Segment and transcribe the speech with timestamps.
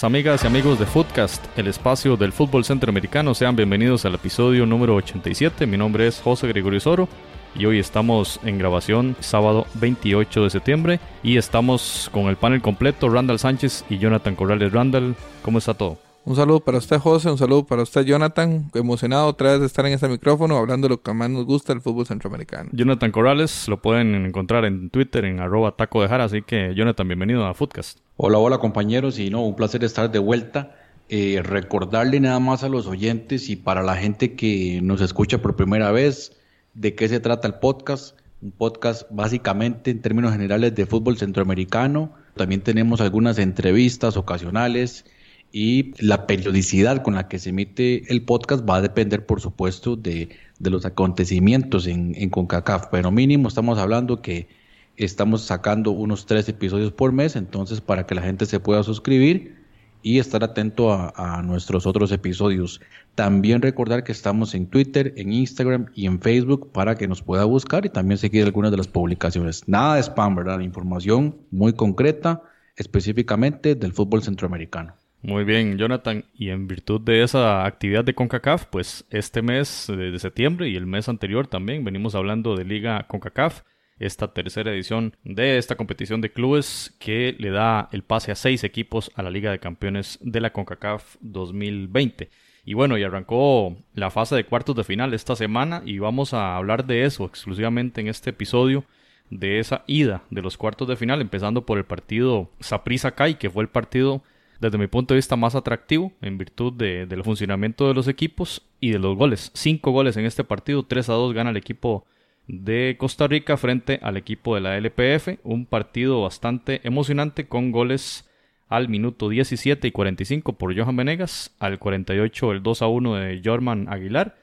[0.00, 3.34] buenas amigas y amigos de Footcast, el espacio del fútbol centroamericano.
[3.34, 5.66] Sean bienvenidos al episodio número 87.
[5.66, 7.06] Mi nombre es José Gregorio Soro
[7.54, 13.10] y hoy estamos en grabación sábado 28 de septiembre y estamos con el panel completo,
[13.10, 14.72] Randall Sánchez y Jonathan Corrales.
[14.72, 15.98] Randall, ¿cómo está todo?
[16.22, 17.30] Un saludo para usted, José.
[17.30, 18.70] Un saludo para usted, Jonathan.
[18.74, 21.72] Emocionado otra vez de estar en este micrófono hablando de lo que más nos gusta
[21.72, 22.68] el fútbol centroamericano.
[22.72, 26.24] Jonathan Corrales lo pueden encontrar en Twitter en arroba taco de jara.
[26.24, 28.00] Así que, Jonathan, bienvenido a Footcast.
[28.16, 29.18] Hola, hola, compañeros.
[29.18, 30.76] Y no, un placer estar de vuelta.
[31.08, 35.56] Eh, recordarle nada más a los oyentes y para la gente que nos escucha por
[35.56, 36.36] primera vez
[36.74, 38.16] de qué se trata el podcast.
[38.42, 42.12] Un podcast básicamente en términos generales de fútbol centroamericano.
[42.36, 45.06] También tenemos algunas entrevistas ocasionales
[45.52, 49.96] y la periodicidad con la que se emite el podcast va a depender, por supuesto,
[49.96, 50.28] de,
[50.60, 52.86] los acontecimientos en, CONCACAF.
[52.90, 54.48] Pero mínimo estamos hablando que
[54.96, 59.58] estamos sacando unos tres episodios por mes, entonces para que la gente se pueda suscribir
[60.02, 62.80] y estar atento a, a nuestros otros episodios.
[63.14, 67.44] También recordar que estamos en Twitter, en Instagram y en Facebook para que nos pueda
[67.44, 69.66] buscar y también seguir algunas de las publicaciones.
[69.66, 70.60] Nada de spam, ¿verdad?
[70.60, 72.42] Información muy concreta,
[72.76, 74.99] específicamente del fútbol centroamericano.
[75.22, 76.24] Muy bien, Jonathan.
[76.34, 80.86] Y en virtud de esa actividad de CONCACAF, pues este mes de septiembre y el
[80.86, 83.62] mes anterior también venimos hablando de Liga CONCACAF,
[83.98, 88.64] esta tercera edición de esta competición de clubes que le da el pase a seis
[88.64, 92.30] equipos a la Liga de Campeones de la CONCACAF 2020.
[92.64, 96.56] Y bueno, y arrancó la fase de cuartos de final esta semana y vamos a
[96.56, 98.84] hablar de eso exclusivamente en este episodio
[99.28, 103.50] de esa ida de los cuartos de final, empezando por el partido Saprissa Kai, que
[103.50, 104.22] fue el partido
[104.60, 108.62] desde mi punto de vista más atractivo en virtud de, del funcionamiento de los equipos
[108.78, 109.50] y de los goles.
[109.54, 112.04] Cinco goles en este partido, 3 a 2 gana el equipo
[112.46, 115.38] de Costa Rica frente al equipo de la LPF.
[115.44, 118.28] Un partido bastante emocionante con goles
[118.68, 123.42] al minuto 17 y 45 por Johan Venegas, al 48 el 2 a 1 de
[123.44, 124.36] Jorman Aguilar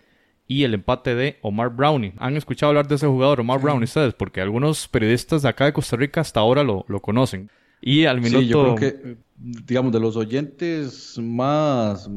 [0.48, 2.14] y el empate de Omar Brownie.
[2.18, 4.14] ¿Han escuchado hablar de ese jugador, Omar Brownie, ustedes?
[4.14, 7.50] Porque algunos periodistas de acá de Costa Rica hasta ahora lo, lo conocen.
[7.82, 8.40] Y al minuto...
[8.40, 12.10] Sí, yo creo que, digamos, de los oyentes más,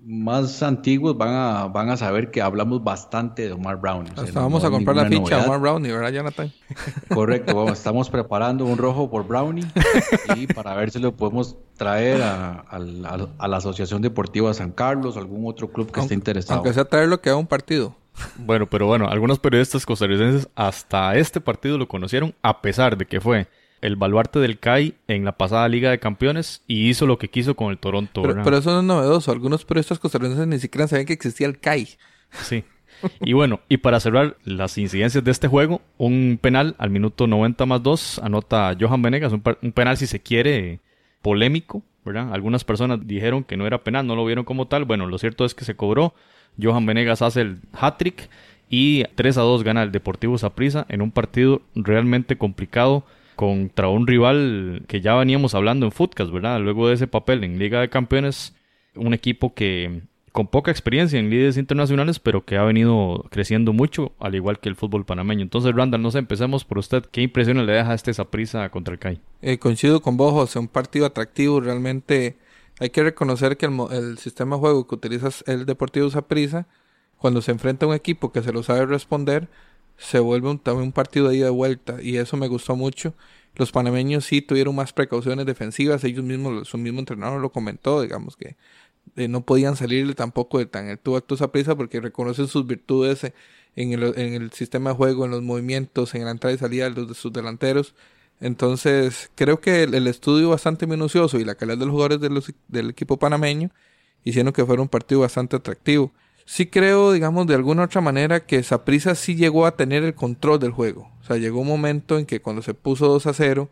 [0.00, 4.06] más antiguos van a, van a saber que hablamos bastante de Omar Brown.
[4.16, 6.52] Hasta vamos a comprar la ficha de Omar Brownie, ¿verdad, Jonathan?
[7.08, 9.66] Correcto, estamos preparando un rojo por Brownie
[10.36, 15.46] y para ver si lo podemos traer a, la Asociación Deportiva San Carlos o algún
[15.46, 16.58] otro club que esté interesado.
[16.58, 17.94] Aunque sea traerlo que haga un partido.
[18.36, 23.20] Bueno, pero bueno, algunos periodistas costarricenses hasta este partido lo conocieron a pesar de que
[23.20, 23.48] fue
[23.82, 27.54] el baluarte del CAI en la pasada Liga de Campeones y hizo lo que quiso
[27.54, 28.22] con el Toronto.
[28.22, 29.32] Pero, eso no es novedoso.
[29.32, 31.88] Algunos periodistas costarricenses ni siquiera sabían que existía el CAI.
[32.30, 32.64] Sí.
[33.20, 37.66] Y bueno, y para cerrar las incidencias de este juego, un penal al minuto 90
[37.66, 40.78] más 2 anota Johan Venegas, un, un penal si se quiere
[41.20, 42.32] polémico, ¿verdad?
[42.32, 44.84] Algunas personas dijeron que no era penal, no lo vieron como tal.
[44.84, 46.14] Bueno, lo cierto es que se cobró.
[46.60, 48.28] Johan Venegas hace el hat-trick
[48.68, 53.04] y 3 a 2 gana el Deportivo Saprissa en un partido realmente complicado
[53.42, 56.60] contra un rival que ya veníamos hablando en Footcast, ¿verdad?
[56.60, 58.54] Luego de ese papel en Liga de Campeones,
[58.94, 64.12] un equipo que con poca experiencia en líderes internacionales, pero que ha venido creciendo mucho,
[64.20, 65.42] al igual que el fútbol panameño.
[65.42, 67.04] Entonces, Randall, no sé, empecemos por usted.
[67.06, 69.20] ¿Qué impresiones le deja este prisa contra el CAI?
[69.40, 71.60] Eh, coincido con vos, José, un partido atractivo.
[71.60, 72.36] Realmente
[72.78, 76.68] hay que reconocer que el, sistema de juego que utiliza el Deportivo Saprissa,
[77.18, 79.48] cuando se enfrenta a un equipo que se lo sabe responder,
[79.96, 83.14] se vuelve un, también un partido de ida de vuelta y eso me gustó mucho.
[83.54, 88.36] Los panameños sí tuvieron más precauciones defensivas, ellos mismos, su mismo entrenador lo comentó, digamos
[88.36, 88.56] que
[89.16, 93.32] eh, no podían salir tampoco de tan alto acto esa prisa porque reconocen sus virtudes
[93.76, 96.84] en el, en el sistema de juego, en los movimientos, en la entrada y salida
[96.88, 97.94] de, los, de sus delanteros.
[98.40, 102.20] Entonces, creo que el, estudio bastante minucioso y la calidad de los jugadores
[102.68, 103.70] del equipo panameño
[104.24, 106.12] hicieron que fuera un partido bastante atractivo
[106.44, 110.58] sí creo, digamos, de alguna otra manera que Saprisa sí llegó a tener el control
[110.58, 111.10] del juego.
[111.20, 113.70] O sea, llegó un momento en que cuando se puso 2 a 0,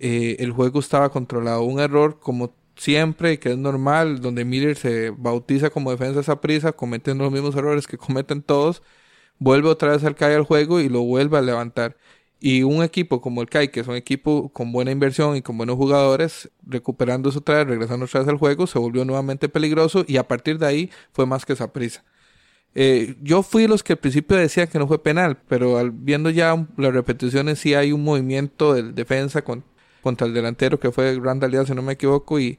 [0.00, 1.62] eh, el juego estaba controlado.
[1.62, 6.72] Un error como siempre que es normal, donde Miller se bautiza como defensa esa prisa,
[6.72, 8.82] cometiendo los mismos errores que cometen todos,
[9.38, 11.96] vuelve otra vez al CAI al juego y lo vuelve a levantar.
[12.46, 15.56] Y un equipo como el CAI, que es un equipo con buena inversión y con
[15.56, 20.18] buenos jugadores, recuperando su vez, regresando otra vez al juego, se volvió nuevamente peligroso y
[20.18, 22.04] a partir de ahí fue más que esa prisa.
[22.74, 26.28] Eh, yo fui los que al principio decían que no fue penal, pero al, viendo
[26.28, 29.42] ya las repeticiones sí hay un movimiento de defensa
[30.02, 32.58] contra el delantero que fue Randall Díaz, si no me equivoco, y,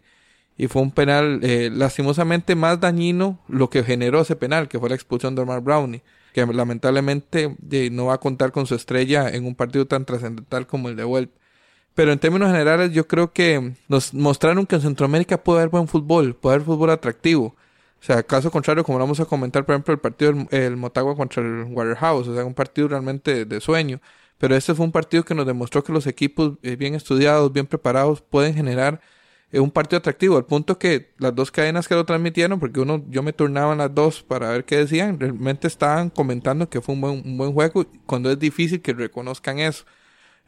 [0.57, 4.89] y fue un penal eh, lastimosamente más dañino lo que generó ese penal, que fue
[4.89, 6.01] la expulsión de Omar Brownie,
[6.35, 7.55] que lamentablemente
[7.91, 11.05] no va a contar con su estrella en un partido tan trascendental como el de
[11.05, 11.33] vuelta.
[11.93, 15.87] Pero en términos generales yo creo que nos mostraron que en Centroamérica puede haber buen
[15.87, 17.55] fútbol, puede haber fútbol atractivo.
[18.01, 21.41] O sea, caso contrario, como vamos a comentar, por ejemplo, el partido del Motagua contra
[21.41, 24.01] el Waterhouse, o sea, un partido realmente de sueño.
[24.37, 27.65] Pero este fue un partido que nos demostró que los equipos eh, bien estudiados, bien
[27.65, 28.99] preparados, pueden generar
[29.55, 33.05] eh, un partido atractivo, al punto que las dos cadenas que lo transmitieron, porque uno,
[33.09, 36.93] yo me turnaba en las dos para ver qué decían, realmente estaban comentando que fue
[36.93, 39.85] un buen, un buen juego, cuando es difícil que reconozcan eso.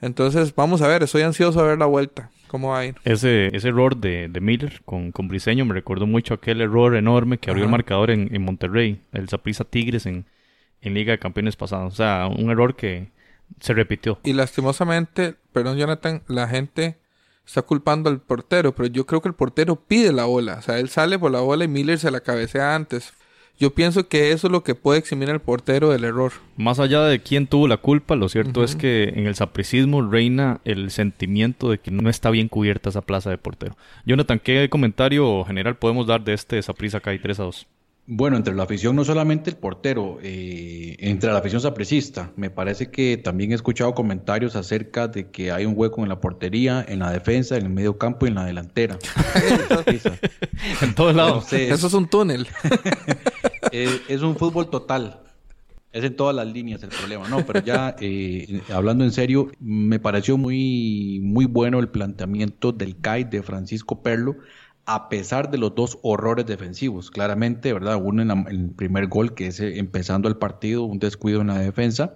[0.01, 2.95] Entonces, vamos a ver, estoy ansioso a ver la vuelta, cómo va a ir.
[3.05, 7.37] Ese, ese error de, de Miller con, con Briseño me recordó mucho aquel error enorme
[7.37, 10.25] que abrió el marcador en, en Monterrey, el Zaprisa Tigres en,
[10.81, 11.93] en Liga de Campeones pasados.
[11.93, 13.09] O sea, un error que
[13.61, 14.19] se repitió.
[14.23, 16.97] Y lastimosamente, perdón Jonathan, la gente
[17.47, 20.57] está culpando al portero, pero yo creo que el portero pide la bola.
[20.59, 23.13] O sea, él sale por la bola y Miller se la cabecea antes.
[23.59, 26.31] Yo pienso que eso es lo que puede eximir al portero del error.
[26.57, 30.61] Más allá de quién tuvo la culpa, lo cierto es que en el sapricismo reina
[30.63, 33.75] el sentimiento de que no está bien cubierta esa plaza de portero.
[34.05, 37.67] Jonathan, ¿qué comentario general podemos dar de este Saprisa hay 3 a 2?
[38.09, 42.89] Bueno, entre la afición no solamente el portero, eh, entre la afición sapricista, me parece
[42.89, 46.99] que también he escuchado comentarios acerca de que hay un hueco en la portería, en
[46.99, 48.97] la defensa, en el medio campo y en la delantera.
[50.81, 51.51] en todos lados.
[51.51, 52.47] Eso es un túnel.
[53.73, 55.19] Eh, es un fútbol total.
[55.91, 59.99] Es en todas las líneas el problema, no, pero ya eh, hablando en serio, me
[59.99, 64.37] pareció muy, muy bueno el planteamiento del CAI de Francisco Perlo
[64.87, 67.11] a pesar de los dos horrores defensivos.
[67.11, 67.99] Claramente, ¿verdad?
[68.01, 71.59] Uno en, el primer gol, que es eh, empezando el partido, un descuido en la
[71.59, 72.15] defensa.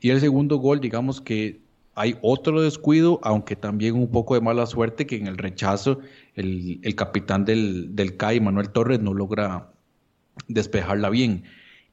[0.00, 1.62] Y el segundo gol, digamos que
[1.94, 6.00] hay otro descuido, aunque también un poco de mala suerte, que en el rechazo
[6.34, 9.72] el, capitán del, del CAI, Manuel Torres, no logra
[10.46, 11.44] despejarla bien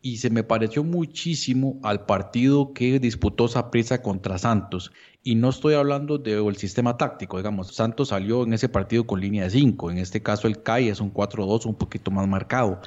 [0.01, 4.91] y se me pareció muchísimo al partido que disputó Saprissa contra Santos.
[5.23, 9.43] Y no estoy hablando del sistema táctico, digamos, Santos salió en ese partido con línea
[9.43, 12.81] de 5, en este caso el CAI es un 4-2 un poquito más marcado,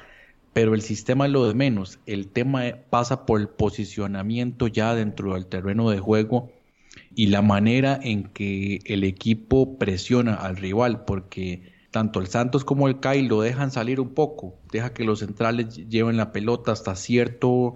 [0.52, 5.34] pero el sistema es lo de menos, el tema pasa por el posicionamiento ya dentro
[5.34, 6.50] del terreno de juego
[7.14, 12.88] y la manera en que el equipo presiona al rival, porque tanto el Santos como
[12.88, 16.96] el CAI lo dejan salir un poco, deja que los centrales lleven la pelota hasta
[16.96, 17.74] cierto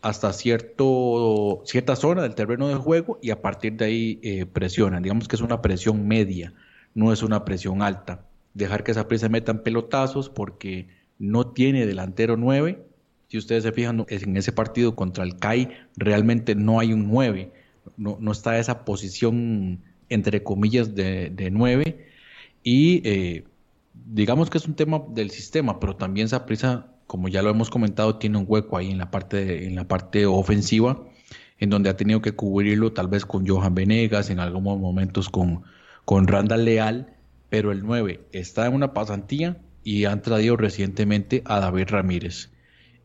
[0.00, 5.02] hasta cierto cierta zona del terreno de juego y a partir de ahí eh, presionan.
[5.02, 6.52] Digamos que es una presión media,
[6.94, 8.24] no es una presión alta.
[8.54, 12.84] Dejar que esa presa metan pelotazos porque no tiene delantero 9.
[13.28, 17.52] Si ustedes se fijan en ese partido contra el CAI, realmente no hay un 9.
[17.96, 22.06] No, no está esa posición, entre comillas, de, de 9.
[22.62, 23.44] Y eh,
[24.06, 28.16] digamos que es un tema del sistema, pero también Saprisa, como ya lo hemos comentado,
[28.16, 31.02] tiene un hueco ahí en la parte, en la parte ofensiva,
[31.58, 35.62] en donde ha tenido que cubrirlo tal vez con Johan Venegas, en algunos momentos con,
[36.04, 37.16] con Randall Leal,
[37.48, 42.50] pero el 9 está en una pasantía y han traído recientemente a David Ramírez.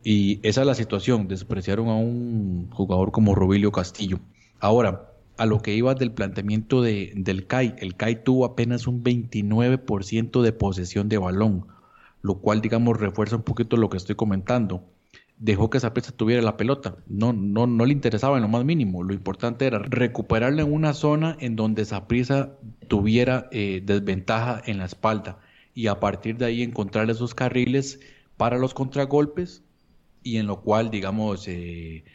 [0.03, 4.19] Y esa es la situación, despreciaron a un jugador como Robilio Castillo.
[4.60, 7.75] Ahora, a lo que iba del planteamiento de, del CAI.
[7.77, 11.67] El CAI tuvo apenas un 29% de posesión de balón,
[12.24, 14.89] lo cual, digamos, refuerza un poquito lo que estoy comentando.
[15.38, 16.96] Dejó que esa presa tuviera la pelota.
[17.06, 19.03] No, no, no le interesaba en lo más mínimo.
[19.03, 22.53] Lo importante era recuperarla en una zona en donde esa prisa
[22.88, 25.39] tuviera eh, desventaja en la espalda
[25.75, 28.00] y a partir de ahí encontrar esos carriles
[28.38, 29.63] para los contragolpes
[30.24, 32.06] y en lo cual, digamos, eh,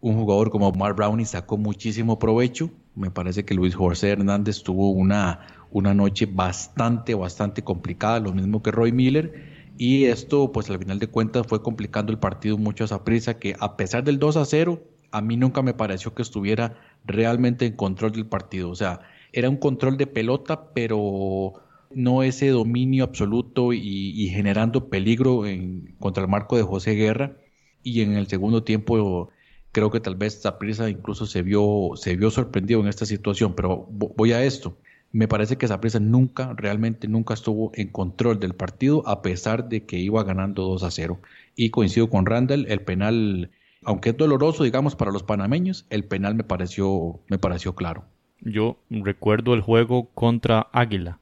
[0.00, 2.70] un jugador como Mark Brownie sacó muchísimo provecho.
[2.94, 5.40] Me parece que Luis José Hernández tuvo una,
[5.74, 9.72] una noche bastante, bastante complicada, lo mismo que Roy Miller.
[9.76, 13.40] Y esto, pues al final de cuentas, fue complicando el partido mucho a esa prisa,
[13.40, 17.66] que a pesar del 2 a 0, a mí nunca me pareció que estuviera realmente
[17.66, 18.70] en control del partido.
[18.70, 19.00] O sea,
[19.32, 21.54] era un control de pelota, pero
[21.90, 27.36] no ese dominio absoluto y, generando peligro en, contra el marco de José Guerra.
[27.82, 29.30] Y en el segundo tiempo
[29.72, 33.88] creo que tal vez Zaprisa incluso se vio, se vio sorprendido en esta situación, pero
[33.90, 34.78] voy a esto.
[35.14, 39.86] Me parece que Saprissa nunca, realmente nunca estuvo en control del partido, a pesar de
[39.86, 41.20] que iba ganando 2 a 0.
[41.54, 43.52] Y coincido con Randall, el penal,
[43.84, 48.06] aunque es doloroso, digamos, para los panameños, el penal me pareció, me pareció claro.
[48.40, 51.20] Yo recuerdo el juego contra Águila,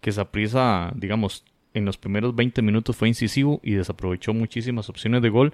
[0.00, 1.44] que Saprissa, digamos,
[1.74, 5.52] en los primeros 20 minutos fue incisivo y desaprovechó muchísimas opciones de gol.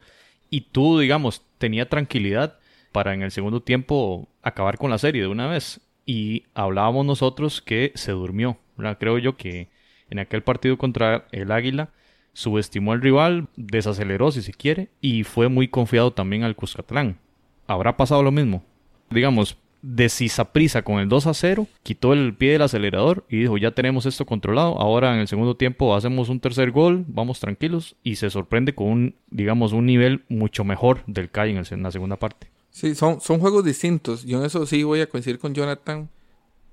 [0.50, 2.58] Y tú, digamos, tenía tranquilidad
[2.92, 7.60] para en el segundo tiempo acabar con la serie de una vez y hablábamos nosotros
[7.60, 8.56] que se durmió.
[8.98, 9.68] Creo yo que
[10.08, 11.90] en aquel partido contra el Águila
[12.32, 17.18] subestimó al rival, desaceleró si se quiere y fue muy confiado también al Cuscatlán.
[17.66, 18.64] ¿Habrá pasado lo mismo?
[19.10, 20.10] Digamos, de
[20.50, 24.06] prisa con el 2 a 0, quitó el pie del acelerador y dijo ya tenemos
[24.06, 28.30] esto controlado, ahora en el segundo tiempo hacemos un tercer gol, vamos tranquilos y se
[28.30, 32.48] sorprende con un, digamos, un nivel mucho mejor del CAI en, en la segunda parte.
[32.70, 34.24] Sí, son, son juegos distintos.
[34.24, 36.10] Yo en eso sí voy a coincidir con Jonathan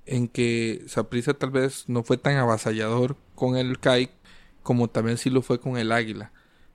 [0.04, 4.10] en que Saprissa tal vez no fue tan avasallador con el CAI
[4.62, 6.32] como también sí lo fue con el Águila.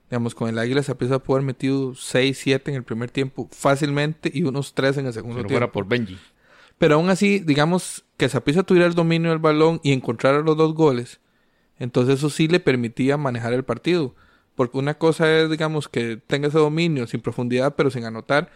[0.08, 4.30] Digamos, con el Águila Saprissa pudo haber metido 6, 7 en el primer tiempo fácilmente
[4.32, 5.52] y unos 3 en el segundo tiempo.
[5.52, 6.18] Fuera por Benji.
[6.78, 10.74] Pero aún así, digamos que Saprissa tuviera el dominio del balón y encontrara los dos
[10.74, 11.20] goles,
[11.78, 14.14] entonces eso sí le permitía manejar el partido.
[14.54, 18.50] Porque una cosa es, digamos, que tenga ese dominio sin profundidad, pero sin anotar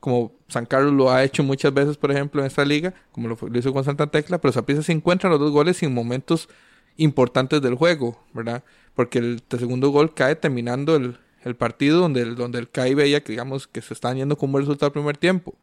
[0.00, 3.58] como San Carlos lo ha hecho muchas veces, por ejemplo, en esta liga, como lo,
[3.58, 6.48] hizo con Santa Tecla, pero Saprissa se encuentra los dos goles en momentos
[6.96, 8.64] importantes del juego, ¿verdad?
[8.94, 11.18] Porque el, segundo gol cae terminando el,
[11.56, 14.64] partido donde el, donde el CAI veía que, digamos, que se están yendo como el
[14.64, 15.54] resultado del primer tiempo.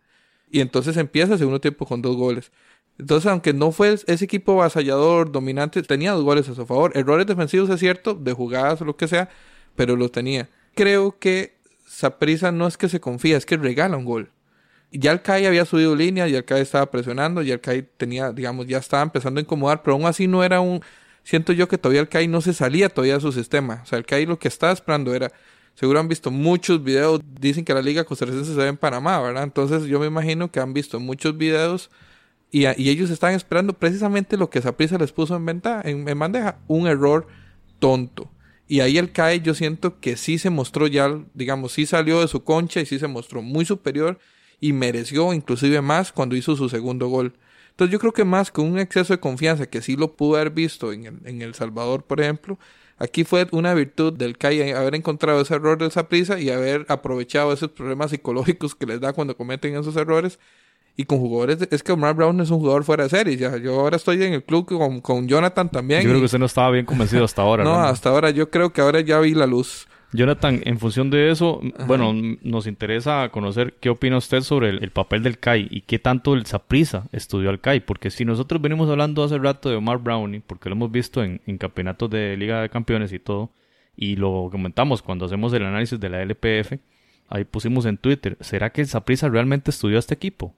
[0.49, 2.51] Y entonces empieza el segundo tiempo con dos goles.
[2.97, 6.91] Entonces, aunque no fue ese equipo avasallador, dominante, tenía dos goles a su favor.
[6.95, 9.29] Errores defensivos, es cierto, de jugadas o lo que sea,
[9.75, 10.49] pero los tenía.
[10.75, 14.31] Creo que Saprisa no es que se confía, es que regala un gol.
[14.91, 18.31] Ya el CAI había subido línea, ya el CAI estaba presionando, ya el CAI tenía,
[18.31, 20.81] digamos, ya estaba empezando a incomodar, pero aún así no era un...
[21.23, 23.81] Siento yo que todavía el CAI no se salía todavía de su sistema.
[23.83, 25.31] O sea, el CAI lo que estaba esperando era...
[25.75, 29.43] Seguro han visto muchos videos, dicen que la liga costarricense se ve en Panamá, ¿verdad?
[29.43, 31.91] Entonces yo me imagino que han visto muchos videos
[32.49, 36.87] y, ellos están esperando precisamente lo que Saprisa les puso en, venta, en bandeja, un
[36.87, 37.27] error
[37.79, 38.31] tonto.
[38.67, 42.27] Y ahí el CAE yo siento que sí se mostró ya, digamos, sí salió de
[42.27, 44.19] su concha y sí se mostró muy superior
[44.59, 47.33] y mereció inclusive más cuando hizo su segundo gol.
[47.71, 50.51] Entonces yo creo que más que un exceso de confianza que sí lo pudo haber
[50.51, 52.57] visto en El, en el Salvador, por ejemplo,
[52.97, 56.85] aquí fue una virtud del CAI haber encontrado ese error de esa prisa y haber
[56.89, 60.39] aprovechado esos problemas psicológicos que les da cuando cometen esos errores
[60.97, 63.35] y con jugadores, es que Omar Brown es un jugador fuera de serie.
[63.35, 66.01] Ya, yo ahora estoy en el club con, con Jonathan también.
[66.01, 67.63] Yo creo que usted no estaba bien convencido hasta ahora.
[67.65, 69.87] no, hasta ahora yo creo que ahora ya vi la luz.
[70.13, 75.23] Jonathan, en función de eso, bueno, nos interesa conocer qué opina usted sobre el, papel
[75.23, 79.25] del CAI y qué tanto el Saprisa estudió al CAI, porque si nosotros venimos hablando
[79.25, 82.69] hace rato de Omar Brownie, porque lo hemos visto en, en campeonatos de Liga de
[82.69, 83.51] Campeones y todo,
[83.97, 86.79] y lo comentamos cuando hacemos el análisis de la LPF,
[87.27, 90.55] ahí pusimos en Twitter, ¿será que el Saprisa realmente estudió a este equipo?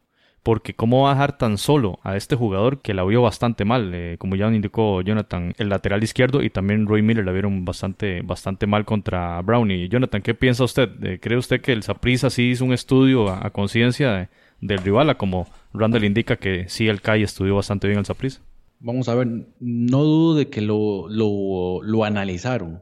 [0.48, 3.92] Porque cómo va a dejar tan solo a este jugador que la vio bastante mal,
[3.94, 8.22] eh, como ya indicó Jonathan, el lateral izquierdo y también Roy Miller la vieron bastante,
[8.22, 9.90] bastante mal contra Brownie.
[9.90, 10.90] Jonathan, ¿qué piensa usted?
[11.04, 14.30] Eh, ¿Cree usted que el Saprissa sí hizo un estudio a, conciencia
[14.62, 18.40] del rival, como Randall indica que sí el CAI estudió bastante bien el Saprissa?
[18.80, 19.28] Vamos a ver,
[19.60, 22.82] no dudo de que lo, lo, lo analizaron,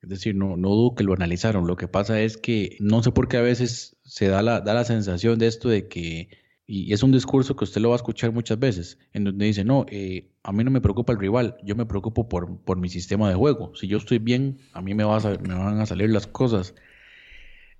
[0.00, 1.66] es decir, no, no dudo que lo analizaron.
[1.66, 4.72] Lo que pasa es que no sé por qué a veces se da la, da
[4.72, 7.96] la sensación de esto de que y es un discurso que usted lo va a
[7.96, 11.56] escuchar muchas veces, en donde dice, no, eh, a mí no me preocupa el rival,
[11.64, 13.74] yo me preocupo por, por mi sistema de juego.
[13.74, 16.74] Si yo estoy bien, a mí me, va a, me van a salir las cosas.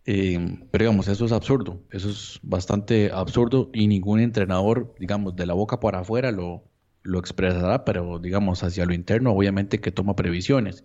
[0.05, 5.47] Eh, pero digamos, eso es absurdo, eso es bastante absurdo y ningún entrenador, digamos, de
[5.47, 6.65] la boca para afuera lo,
[7.03, 10.85] lo expresará, pero digamos, hacia lo interno, obviamente que toma previsiones.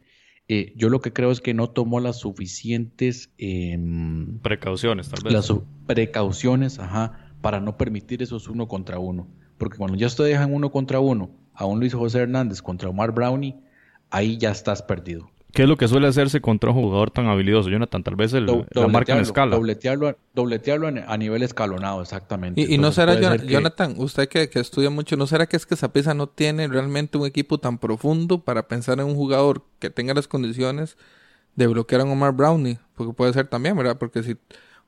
[0.50, 3.34] Eh, yo lo que creo es que no tomó las suficientes...
[3.38, 5.34] Em, precauciones, tal vez.
[5.34, 5.51] Las
[5.88, 9.25] precauciones, ajá para no permitir esos uno contra uno.
[9.58, 13.13] Porque cuando ya te dejan uno contra uno a un Luis José Hernández contra Omar
[13.13, 13.56] Brownie,
[14.10, 15.32] ahí ya estás perdido.
[15.54, 18.04] ¿Qué es lo que suele hacerse contra un jugador tan habilidoso, Jonathan?
[18.04, 19.56] Tal vez el, la marca en escala.
[19.56, 22.60] Dobletearlo, dobletearlo a nivel escalonado, exactamente.
[22.60, 26.27] Y, no será, Jonathan, usted que, estudia mucho, ¿no será que es que Zapisa no
[26.27, 30.98] tiene realmente un equipo tan profundo para pensar en un jugador que tenga las condiciones
[31.56, 32.77] de bloquear a Omar Brownie?
[32.94, 33.98] Porque puede ser también, ¿verdad?
[33.98, 34.36] Porque si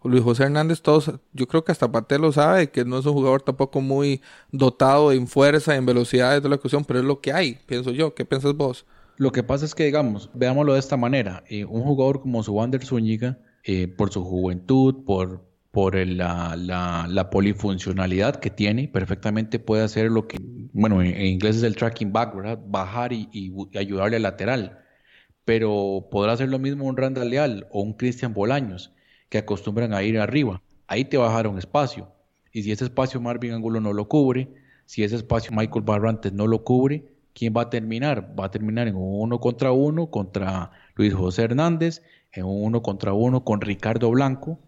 [0.03, 3.41] Luis José Hernández, todos, yo creo que hasta Patel sabe, que no es un jugador
[3.41, 7.57] tampoco muy dotado en fuerza, en velocidad de la cuestión, pero es lo que hay,
[7.65, 8.15] pienso yo.
[8.15, 8.85] ¿Qué piensas vos?
[9.17, 11.43] Lo que pasa es que, digamos, veámoslo de esta manera.
[11.49, 18.37] Eh, un jugador como Subander Zúñiga, eh, por su juventud, por, por la, la, polifuncionalidad
[18.37, 20.37] que tiene, perfectamente puede hacer lo que,
[20.71, 22.59] bueno, en, inglés es el tracking back, ¿verdad?
[22.65, 24.79] Bajar y, ayudarle al lateral.
[25.43, 28.93] Pero podrá hacer lo mismo un Randall Leal o un Cristian Bolaños,
[29.29, 30.61] que acostumbran a ir arriba.
[30.87, 32.11] Ahí te bajaron espacio.
[32.51, 34.49] Y si ese espacio Marvin Angulo no lo cubre,
[34.85, 38.33] si ese espacio Michael Barrantes no lo cubre, ¿quién va a terminar?
[38.37, 42.81] Va a terminar en un uno contra uno contra Luis José Hernández, en un uno
[42.81, 44.59] contra uno con Ricardo Blanco,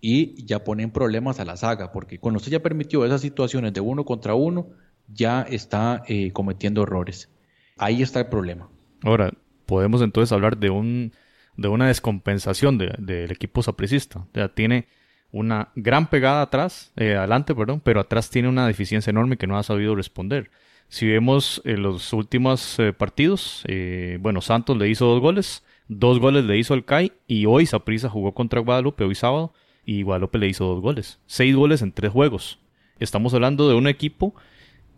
[0.00, 3.80] y ya ponen problemas a la saga, porque cuando usted ya permitió esas situaciones de
[3.80, 4.68] uno contra uno,
[5.08, 7.28] ya está eh, cometiendo errores.
[7.76, 8.68] Ahí está el problema.
[9.02, 9.32] Ahora,
[9.66, 11.12] podemos entonces hablar de un
[11.56, 14.20] de una descompensación del equipo sapricista.
[14.20, 14.86] O sea, tiene
[15.32, 19.58] una gran pegada atrás, eh, adelante, perdón, pero atrás tiene una deficiencia enorme que no
[19.58, 20.50] ha sabido responder.
[20.88, 23.64] Si vemos en los últimos eh, partidos,
[24.20, 28.08] bueno, Santos le hizo dos goles, dos goles le hizo el CAI y hoy Saprissa
[28.08, 29.52] jugó contra Guadalupe, hoy sábado,
[29.84, 31.20] y Guadalupe le hizo dos goles.
[31.26, 32.58] Seis goles en tres juegos.
[32.98, 34.34] Estamos hablando de un equipo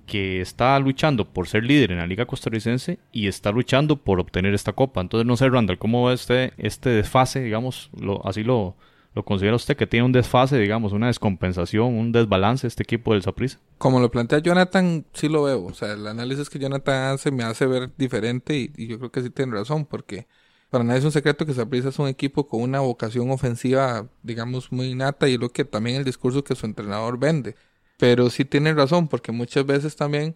[0.09, 4.55] que está luchando por ser líder en la Liga Costarricense y está luchando por obtener
[4.55, 5.01] esta copa.
[5.01, 8.75] Entonces, no sé, Randall, ¿cómo ve usted este desfase, digamos, lo, así lo,
[9.15, 13.23] lo considera usted que tiene un desfase, digamos, una descompensación, un desbalance este equipo del
[13.23, 13.61] Saprissa?
[13.77, 15.67] Como lo plantea Jonathan, sí lo veo.
[15.67, 19.13] O sea, el análisis que Jonathan hace me hace ver diferente y, y yo creo
[19.13, 20.27] que sí tiene razón porque
[20.71, 24.71] para nadie es un secreto que Saprissa es un equipo con una vocación ofensiva, digamos,
[24.71, 27.57] muy innata y lo que también el discurso que su entrenador vende.
[27.99, 30.35] Pero sí tiene razón, porque muchas veces también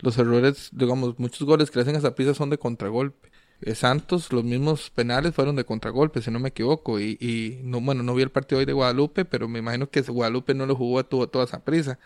[0.00, 3.30] los errores, digamos, muchos goles que le hacen a Saprissa son de contragolpe.
[3.62, 7.00] Eh, Santos, los mismos penales fueron de contragolpe, si no me equivoco.
[7.00, 10.02] Y, y no, bueno, no vi el partido hoy de Guadalupe, pero me imagino que
[10.02, 11.98] Guadalupe no lo jugó a toda esa prisa.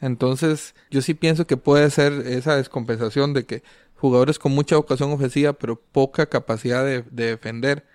[0.00, 3.62] Entonces, yo sí pienso que puede ser esa descompensación de que
[3.96, 7.86] jugadores con mucha vocación ofensiva, pero poca capacidad de, defender.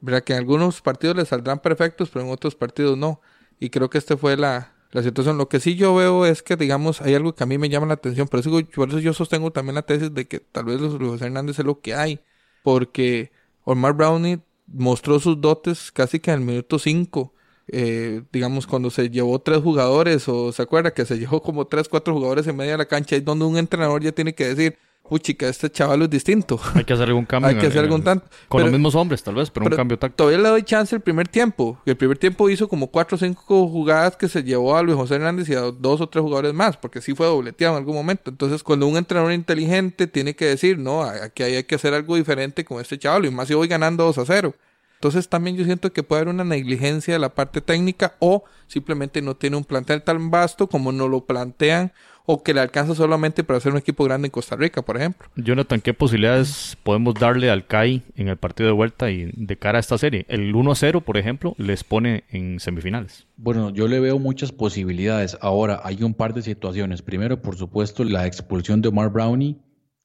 [0.00, 3.20] Verá que en algunos partidos les saldrán perfectos, pero en otros partidos no.
[3.60, 5.38] Y creo que esta fue la, la situación.
[5.38, 7.86] Lo que sí yo veo es que, digamos, hay algo que a mí me llama
[7.86, 8.28] la atención.
[8.28, 11.58] Pero eso, por eso yo sostengo también la tesis de que tal vez Luis Hernández
[11.58, 12.20] es lo que hay.
[12.62, 13.30] Porque
[13.64, 17.34] Omar Brownie mostró sus dotes casi que en el minuto 5.
[17.70, 21.88] Eh, digamos, cuando se llevó tres jugadores, o se acuerda que se llevó como tres,
[21.88, 24.78] cuatro jugadores en media de la cancha, y donde un entrenador ya tiene que decir,
[25.08, 26.60] puchica, este chaval es distinto.
[26.74, 27.48] Hay que hacer algún cambio.
[27.48, 28.26] Hay que hacer algún tanto.
[28.48, 30.16] Con los mismos hombres, tal vez, pero, un cambio táctico.
[30.16, 31.80] Todavía le doy chance el primer tiempo.
[31.86, 35.16] El primer tiempo hizo como cuatro o cinco jugadas que se llevó a Luis José
[35.16, 38.30] Hernández y a dos o tres jugadores más, porque sí fue dobleteado en algún momento.
[38.30, 42.64] Entonces, cuando un entrenador inteligente tiene que decir, no, aquí hay que hacer algo diferente
[42.64, 44.54] con este chaval, y más si voy ganando 2 a 0.
[44.98, 49.22] Entonces también yo siento que puede haber una negligencia de la parte técnica o simplemente
[49.22, 51.92] no tiene un plantel tan vasto como no lo plantean
[52.30, 55.30] o que le alcanza solamente para hacer un equipo grande en Costa Rica, por ejemplo.
[55.34, 59.78] Jonathan, ¿qué posibilidades podemos darle al CAI en el partido de vuelta y de cara
[59.78, 60.26] a esta serie?
[60.28, 63.26] El 1-0, por ejemplo, les pone en semifinales.
[63.38, 65.38] Bueno, yo le veo muchas posibilidades.
[65.40, 67.00] Ahora, hay un par de situaciones.
[67.00, 69.56] Primero, por supuesto, la expulsión de Omar Brownie,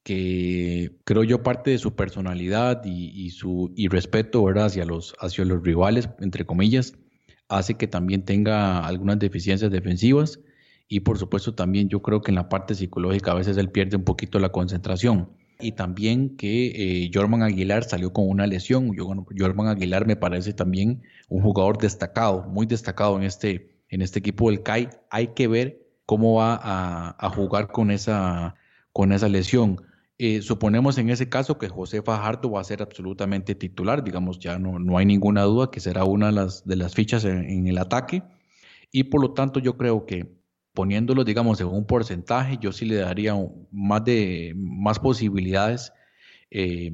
[0.02, 4.64] que creo yo parte de su personalidad y, su y respeto ¿verdad?
[4.64, 6.94] Hacia, los, hacia los rivales, entre comillas,
[7.50, 10.40] hace que también tenga algunas deficiencias defensivas
[10.88, 13.96] y por supuesto también yo creo que en la parte psicológica a veces él pierde
[13.96, 15.30] un poquito la concentración.
[15.60, 16.66] Y también que
[17.04, 18.90] eh, Jorman Aguilar salió con una lesión.
[18.96, 24.50] Jorman Aguilar me parece también un jugador destacado, muy destacado en este, en este equipo
[24.50, 24.90] del CAI.
[25.10, 28.56] Hay que ver cómo va a, jugar con esa,
[28.92, 29.80] con esa lesión.
[30.18, 34.58] Eh, suponemos en ese caso que José Fajardo va a ser absolutamente titular, digamos, ya
[34.58, 37.66] no, no hay ninguna duda que será una de las, de las fichas en, en
[37.68, 38.22] el ataque.
[38.92, 40.43] Y por lo tanto yo creo que
[40.74, 43.34] poniéndolo, digamos, en un porcentaje, yo sí le daría
[43.70, 45.92] más, de, más posibilidades
[46.50, 46.92] eh,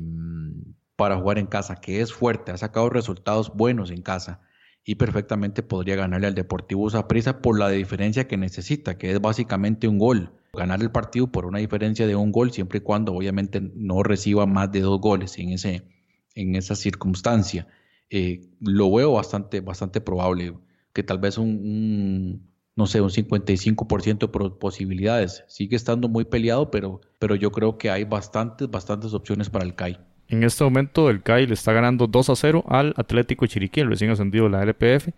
[0.96, 4.42] para jugar en casa, que es fuerte, ha sacado resultados buenos en casa
[4.84, 9.88] y perfectamente podría ganarle al Deportivo Saprissa por la diferencia que necesita, que es básicamente
[9.88, 10.32] un gol.
[10.52, 14.46] Ganar el partido por una diferencia de un gol, siempre y cuando obviamente no reciba
[14.46, 15.84] más de dos goles en, ese,
[16.34, 17.68] en esa circunstancia.
[18.10, 20.54] Eh, lo veo bastante, bastante probable
[20.92, 22.49] que tal vez un
[22.80, 25.44] no sé, un 55% de posibilidades.
[25.48, 29.74] Sigue estando muy peleado, pero, pero yo creo que hay bastantes, bastantes opciones para el
[29.74, 29.98] CAI.
[30.28, 33.90] En este momento el CAI le está ganando 2 a 0 al Atlético Chiriquí, el
[33.90, 35.10] recién ascendido de la LPF.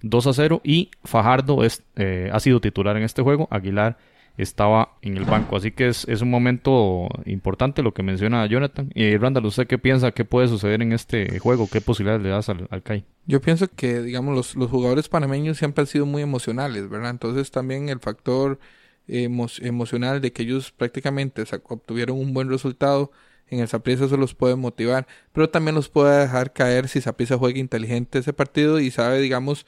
[0.00, 3.48] 2 a 0 y Fajardo es, eh, ha sido titular en este juego.
[3.50, 3.98] Aguilar
[4.36, 5.56] estaba en el banco.
[5.56, 8.90] Así que es, un momento importante lo que menciona Jonathan.
[8.94, 11.68] Y Randall, ¿usted qué piensa que puede suceder en este juego?
[11.70, 13.04] ¿Qué posibilidades le das al, al CAI?
[13.26, 17.10] Yo pienso que, digamos, los, los, jugadores panameños siempre han sido muy emocionales, ¿verdad?
[17.10, 18.58] Entonces también el factor
[19.06, 23.10] emocional de que ellos prácticamente obtuvieron un buen resultado
[23.50, 27.36] en el Saprissa eso los puede motivar, pero también los puede dejar caer si Saprissa
[27.36, 29.66] juega inteligente ese partido y sabe, digamos,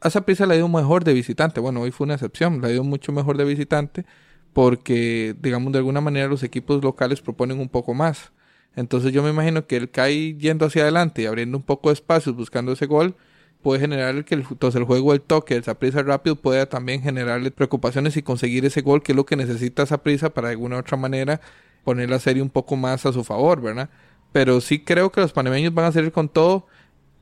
[0.00, 1.60] a Saprissa le ha ido mejor de visitante.
[1.60, 4.04] Bueno, hoy fue una excepción, le ha ido mucho mejor de visitante
[4.52, 8.32] porque, digamos, de alguna manera los equipos locales proponen un poco más.
[8.76, 11.94] Entonces yo me imagino que el CAI yendo hacia adelante y abriendo un poco de
[11.94, 13.16] espacios, buscando ese gol,
[13.62, 17.50] puede generar que el, entonces el juego del toque, el prisa rápido, pueda también generarle
[17.50, 20.78] preocupaciones y conseguir ese gol, que es lo que necesita prisa para de alguna u
[20.80, 21.40] otra manera
[21.84, 23.90] poner la serie un poco más a su favor, ¿verdad?
[24.32, 26.66] Pero sí creo que los panameños van a salir con todo.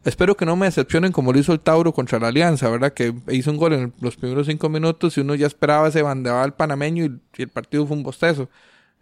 [0.06, 2.92] Espero que no me decepcionen como lo hizo el Tauro contra la Alianza, ¿verdad?
[2.92, 6.54] Que hizo un gol en los primeros cinco minutos y uno ya esperaba ese bandeval
[6.54, 8.48] panameño y, el partido fue un bostezo.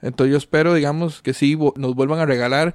[0.01, 2.75] Entonces yo espero, digamos, que sí nos vuelvan a regalar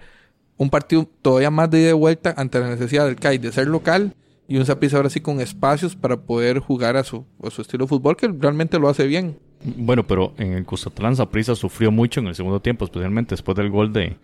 [0.57, 3.67] un partido todavía más de ida y vuelta ante la necesidad del CAI de ser
[3.67, 4.13] local
[4.47, 7.85] y un Saprissa ahora sí con espacios para poder jugar a su, a su estilo
[7.85, 9.39] de fútbol que realmente lo hace bien.
[9.63, 13.71] Bueno, pero en el Custatlán Saprissa sufrió mucho en el segundo tiempo, especialmente después del
[13.71, 14.17] gol de,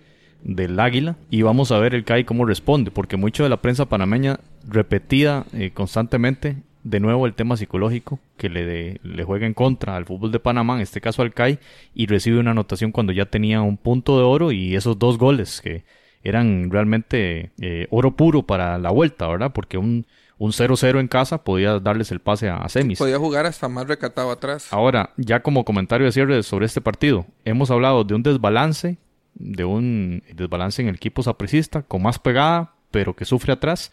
[0.45, 1.17] del Águila.
[1.29, 5.45] Y vamos a ver el CAI cómo responde, porque mucho de la prensa panameña repetida
[5.51, 10.31] eh, constantemente de nuevo el tema psicológico que le, le juega en contra al fútbol
[10.31, 11.59] de Panamá, en este caso al CAI,
[11.95, 15.61] y recibe una anotación cuando ya tenía un punto de oro y esos dos goles
[15.61, 15.83] que
[16.23, 19.51] eran realmente eh, oro puro para la vuelta, ¿verdad?
[19.51, 20.05] Porque un,
[20.37, 22.99] un 0-0 en casa podía darles el pase a, semis.
[22.99, 24.67] Podía jugar hasta más recatado atrás.
[24.71, 28.97] Ahora, ya como comentario de cierre sobre este partido, hemos hablado de un desbalance,
[29.35, 33.91] de un desbalance en el equipo sapricista, con más pegada, pero que sufre atrás,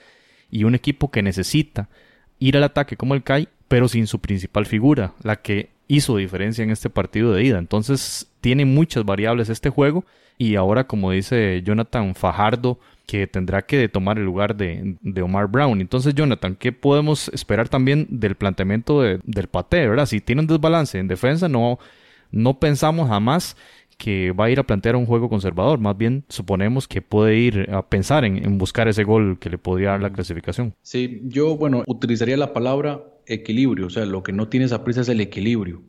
[0.50, 1.88] y un equipo que necesita
[2.38, 6.64] ir al ataque como el CAI, pero sin su principal figura, la que hizo diferencia
[6.64, 7.58] en este partido de ida.
[7.58, 10.04] Entonces tiene muchas variables este juego
[10.38, 15.80] y ahora como dice Jonathan Fajardo que tendrá que tomar el lugar de, Omar Brown.
[15.80, 19.86] Entonces Jonathan, ¿qué podemos esperar también del planteamiento del Pate?
[19.86, 20.06] ¿verdad?
[20.06, 21.78] Si tiene un desbalance en defensa, no,
[22.30, 23.56] no pensamos jamás
[24.02, 25.78] que va a ir a plantear un juego conservador.
[25.78, 29.90] Más bien suponemos que puede ir a pensar en, buscar ese gol que le podría
[29.90, 30.74] dar la clasificación.
[30.82, 33.86] Sí, yo, bueno, utilizaría la palabra equilibrio.
[33.86, 35.82] O sea, lo que no tiene esa prisa es el equilibrio.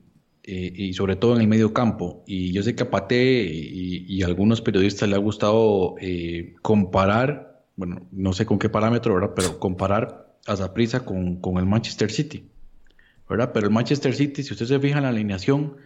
[0.43, 2.23] Eh, y sobre todo en el medio campo.
[2.27, 7.65] Y yo sé que a Pate y, a algunos periodistas le ha gustado eh, comparar,
[7.75, 9.31] bueno, no sé con qué parámetro, ¿verdad?
[9.35, 12.45] Pero comparar a Zaprisa con, con el Manchester City,
[13.27, 13.49] ¿verdad?
[13.55, 15.77] Pero el Manchester City, si usted se fija en la alineación,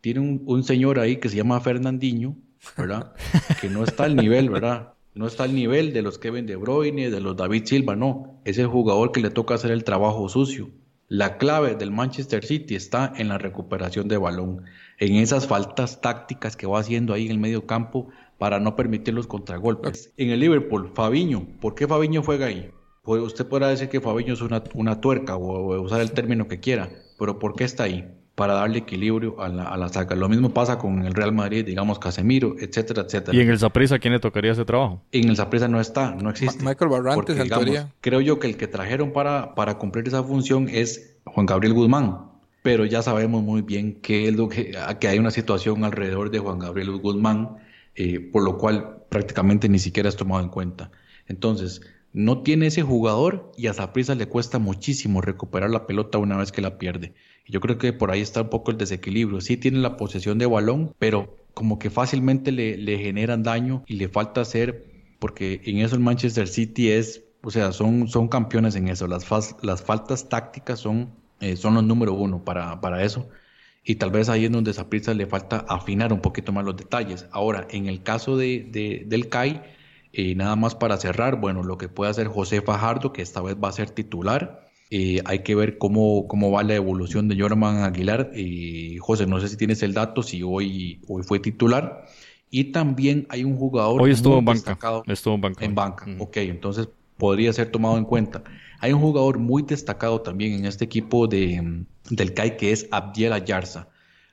[0.00, 2.36] tiene un, señor ahí que se llama Fernandinho,
[2.76, 3.14] ¿verdad?
[3.60, 4.92] Que no está al nivel, ¿verdad?
[5.14, 8.40] No está al nivel de los Kevin De Bruyne, de los David Silva, no.
[8.44, 10.70] Es el jugador que le toca hacer el trabajo sucio.
[11.08, 14.64] La clave del Manchester City está en la recuperación de balón,
[14.98, 19.14] en esas faltas tácticas que va haciendo ahí en el medio campo para no permitir
[19.14, 20.12] los contragolpes.
[20.16, 22.70] En el Liverpool, Fabiño, ¿por qué Fabiño juega ahí?
[23.02, 26.58] Pues usted podrá decir que Fabiño es una, una tuerca o usar el término que
[26.58, 28.12] quiera, pero ¿por qué está ahí?
[28.36, 30.14] Para darle equilibrio a la, a la saga.
[30.14, 33.36] Lo mismo pasa con el Real Madrid, digamos Casemiro, etcétera, etcétera.
[33.36, 35.02] ¿Y en el Zaprisa quién le tocaría ese trabajo?
[35.10, 36.62] En el Zaprisa no está, no existe.
[36.62, 37.92] Michael Barrantes, en teoría.
[38.02, 42.30] Creo yo que el que trajeron para, para cumplir esa función es Juan Gabriel Guzmán,
[42.62, 46.38] pero ya sabemos muy bien que, es lo que, que hay una situación alrededor de
[46.38, 47.56] Juan Gabriel Guzmán,
[47.94, 50.90] eh, por lo cual prácticamente ni siquiera es tomado en cuenta.
[51.26, 51.80] Entonces,
[52.16, 56.50] no tiene ese jugador y a Zaprisa le cuesta muchísimo recuperar la pelota una vez
[56.50, 57.12] que la pierde.
[57.46, 59.42] Yo creo que por ahí está un poco el desequilibrio.
[59.42, 63.96] Sí tiene la posesión de balón, pero como que fácilmente le, le generan daño y
[63.96, 64.86] le falta hacer,
[65.18, 69.06] porque en eso el Manchester City es, o sea, son, son campeones en eso.
[69.06, 69.26] Las,
[69.62, 73.28] las faltas tácticas son, eh, son los número uno para, para eso.
[73.84, 77.26] Y tal vez ahí es donde a le falta afinar un poquito más los detalles.
[77.30, 79.75] Ahora, en el caso de, de del CAI,
[80.36, 83.68] nada más para cerrar, bueno, lo que puede hacer José Fajardo, que esta vez va
[83.68, 88.30] a ser titular, eh, hay que ver cómo, cómo va la evolución de Jorman Aguilar.
[89.00, 92.06] José, no sé si tienes el dato, si hoy, hoy fue titular.
[92.50, 94.00] Y también hay un jugador.
[94.00, 94.78] Hoy estuvo en banca.
[95.06, 95.64] Estuvo en banca.
[95.64, 98.44] En banca, ok, entonces podría ser tomado en cuenta.
[98.80, 103.32] Hay un jugador muy destacado también en este equipo de, del CAI que es Abdiel
[103.32, 103.88] Ayarza.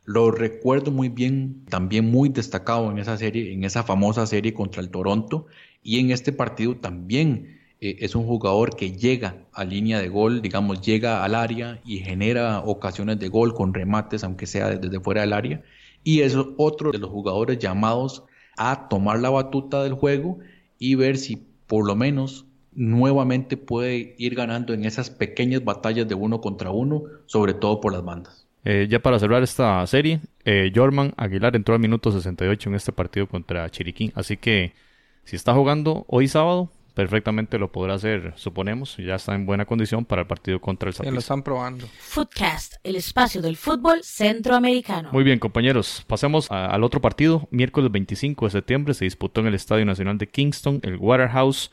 [0.06, 4.82] Lo recuerdo muy bien, también muy destacado en esa serie, en esa famosa serie contra
[4.82, 5.48] el Toronto.
[5.84, 10.42] Y en este partido también eh, es un jugador que llega a línea de gol,
[10.42, 15.22] digamos, llega al área y genera ocasiones de gol con remates, aunque sea desde fuera
[15.22, 15.62] del área.
[16.04, 18.24] Y es otro de los jugadores llamados
[18.58, 20.40] a tomar la batuta del juego
[20.80, 26.16] y ver si por lo menos nuevamente puede ir ganando en esas pequeñas batallas de
[26.16, 28.48] uno contra uno, sobre todo por las bandas.
[28.66, 32.94] Eh, ya para cerrar esta serie, eh, Jorman Aguilar entró al minuto 68 en este
[32.94, 34.72] partido contra Chiriquín, así que
[35.24, 40.06] si está jugando hoy sábado, perfectamente lo podrá hacer, suponemos, ya está en buena condición
[40.06, 41.14] para el partido contra el Saprissa.
[41.14, 41.88] lo están probando.
[42.00, 45.10] Footcast, el espacio del fútbol centroamericano.
[45.12, 47.48] Muy bien, compañeros, pasemos al otro partido.
[47.52, 51.72] Miércoles 25 de septiembre se disputó en el Estadio Nacional de Kingston, el Waterhouse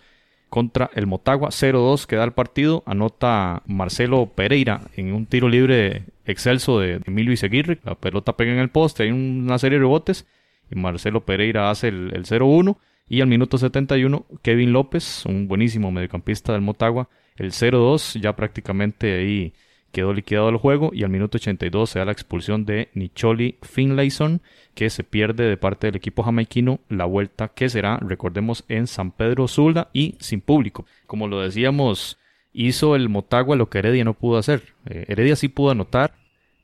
[0.50, 1.48] contra el Motagua.
[1.48, 2.82] 0-2 queda el partido.
[2.84, 7.78] Anota Marcelo Pereira en un tiro libre excelso de Emilio Iseguirre.
[7.84, 10.26] La pelota pega en el poste, hay una serie de rebotes
[10.70, 12.76] y Marcelo Pereira hace el, el 0-1.
[13.12, 19.18] Y al minuto 71, Kevin López, un buenísimo mediocampista del Motagua, el 0-2, ya prácticamente
[19.18, 19.52] ahí
[19.90, 20.92] quedó liquidado el juego.
[20.94, 24.42] Y al minuto 82 se da la expulsión de Nicholi Finlayson,
[24.76, 29.10] que se pierde de parte del equipo jamaiquino la vuelta que será, recordemos, en San
[29.10, 30.86] Pedro Sula y sin público.
[31.08, 32.16] Como lo decíamos,
[32.52, 34.74] hizo el Motagua lo que Heredia no pudo hacer.
[34.86, 36.14] Eh, Heredia sí pudo anotar,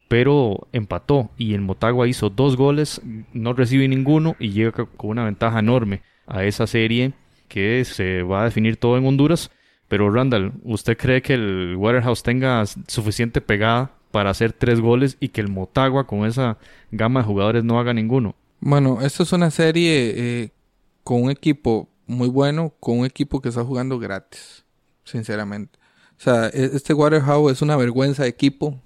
[0.07, 5.25] pero empató y el Motagua hizo dos goles, no recibe ninguno y llega con una
[5.25, 7.13] ventaja enorme a esa serie
[7.49, 9.51] que se va a definir todo en Honduras.
[9.89, 15.29] Pero Randall, ¿usted cree que el Waterhouse tenga suficiente pegada para hacer tres goles y
[15.29, 16.59] que el Motagua con esa
[16.91, 18.35] gama de jugadores no haga ninguno?
[18.61, 20.51] Bueno, esto es una serie eh,
[21.05, 24.65] con un equipo muy bueno, con un equipo que está jugando gratis,
[25.05, 25.79] sinceramente.
[26.19, 28.81] O sea, e-, este Waterhouse es una vergüenza de equipo.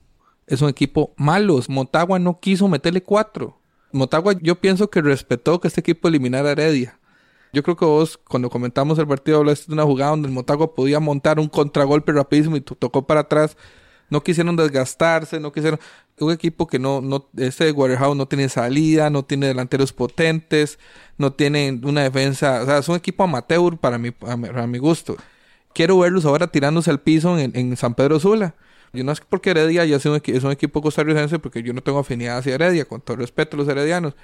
[0.46, 1.60] Es un equipo malo.
[1.68, 3.58] Motagua no quiso meterle cuatro.
[3.92, 6.99] Motagua yo pienso que respetó que este equipo eliminara a Heredia.
[7.52, 10.74] Yo creo que vos, cuando comentamos el partido, hablaste de una jugada donde el Motagua
[10.74, 13.56] podía montar un contragolpe rapidísimo y tocó para atrás.
[14.08, 15.80] No quisieron desgastarse, no quisieron.
[16.18, 20.78] Un equipo que no, no, ese Waterhouse no tiene salida, no tiene delanteros potentes,
[21.16, 22.62] no tiene una defensa.
[22.62, 25.16] O sea, es un equipo amateur para mi, a mi, gusto.
[25.72, 28.54] Quiero verlos ahora tirándose al piso en, San Pedro Sula.
[28.92, 32.00] Yo no es porque Heredia ya es un, un equipo costarricense, porque yo no tengo
[32.00, 34.14] afinidad hacia Heredia, con todo respeto a los heredianos.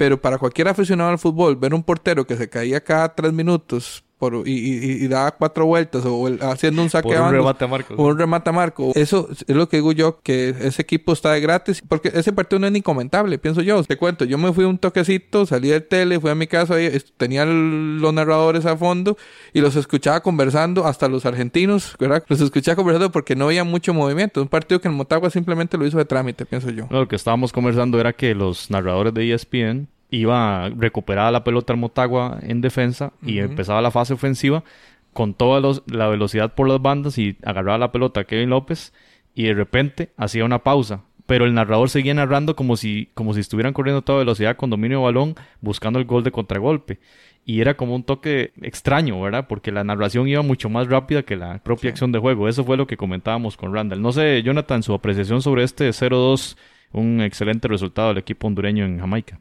[0.00, 4.02] Pero para cualquier aficionado al fútbol, ver un portero que se caía cada tres minutos
[4.20, 7.94] por, y, y, daba cuatro vueltas o haciendo un saque un remate a Marco.
[7.94, 8.92] O un remate a Marco.
[8.94, 12.58] Eso es lo que digo yo, que ese equipo está de gratis, porque ese partido
[12.58, 13.82] no es ni comentable, pienso yo.
[13.82, 16.74] Te cuento, yo me fui un toquecito, salí del tele, fui a mi casa,
[17.16, 19.16] tenía los narradores a fondo
[19.54, 22.22] y los escuchaba conversando, hasta los argentinos, ¿verdad?
[22.28, 24.42] Los escuchaba conversando porque no había mucho movimiento.
[24.42, 26.86] Un partido que el Motagua simplemente lo hizo de trámite, pienso yo.
[26.90, 31.78] lo que estábamos conversando era que los narradores de ESPN iba recuperada la pelota al
[31.78, 34.64] Motagua en defensa y empezaba la fase ofensiva
[35.12, 38.92] con toda la velocidad por las bandas y agarraba la pelota a Kevin López
[39.34, 41.02] y de repente hacía una pausa.
[41.26, 44.68] Pero el narrador seguía narrando como si, como si estuvieran corriendo a toda velocidad con
[44.68, 46.98] dominio de balón buscando el gol de contragolpe.
[47.44, 49.46] Y era como un toque extraño, ¿verdad?
[49.48, 52.48] Porque la narración iba mucho más rápida que la propia acción de juego.
[52.48, 54.02] Eso fue lo que comentábamos con Randall.
[54.02, 56.56] No sé, Jonathan, su apreciación sobre este 0-2,
[56.92, 59.38] un excelente resultado del equipo hondureño en Jamaica.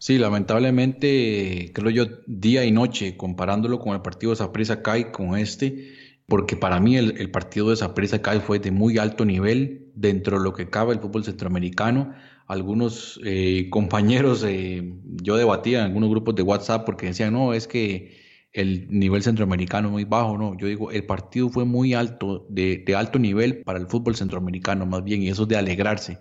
[0.00, 5.36] Sí, lamentablemente, creo yo, día y noche, comparándolo con el partido de Saprissa Kai con
[5.36, 5.92] este,
[6.26, 10.44] porque para mí el, partido de Saprissa Kai fue de muy alto nivel dentro de
[10.44, 12.14] lo que cabe el fútbol centroamericano.
[12.46, 14.90] Algunos eh, compañeros, eh,
[15.22, 18.16] yo debatía en algunos grupos de WhatsApp porque decían, no, es que
[18.54, 22.78] el nivel centroamericano es muy bajo, no, yo digo, el partido fue muy alto, de,
[22.86, 26.18] de alto nivel para el fútbol centroamericano más bien, y eso es de alegrarse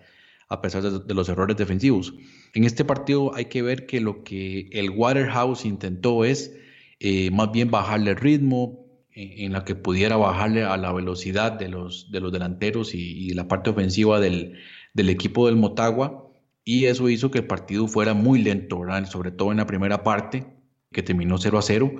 [0.49, 2.13] a pesar de, los errores defensivos.
[2.53, 6.55] En este partido hay que ver que lo que el Waterhouse intentó es
[6.99, 11.67] eh, más bien bajarle el ritmo, en, la que pudiera bajarle a la velocidad de
[11.67, 14.57] los, de los delanteros y, la parte ofensiva del,
[14.93, 16.31] del, equipo del Motagua.
[16.63, 20.45] Y eso hizo que el partido fuera muy lento, sobre todo en la primera parte,
[20.91, 21.91] que terminó 0 a 0.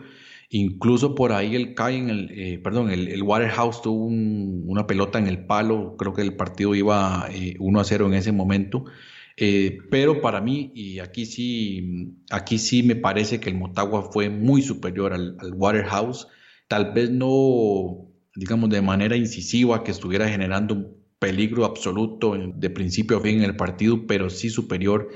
[0.51, 5.45] Incluso por ahí el en el, eh, perdón, el, Waterhouse tuvo una pelota en el
[5.45, 8.85] palo, creo que el partido iba 1 eh, a 0 en ese momento.
[9.38, 14.29] Eh, pero para mí, y aquí sí, aquí sí me parece que el Motagua fue
[14.29, 16.27] muy superior al, Waterhouse,
[16.67, 23.17] tal vez no, digamos, de manera incisiva, que estuviera generando un peligro absoluto de principio
[23.17, 25.09] a fin en el partido, pero sí superior,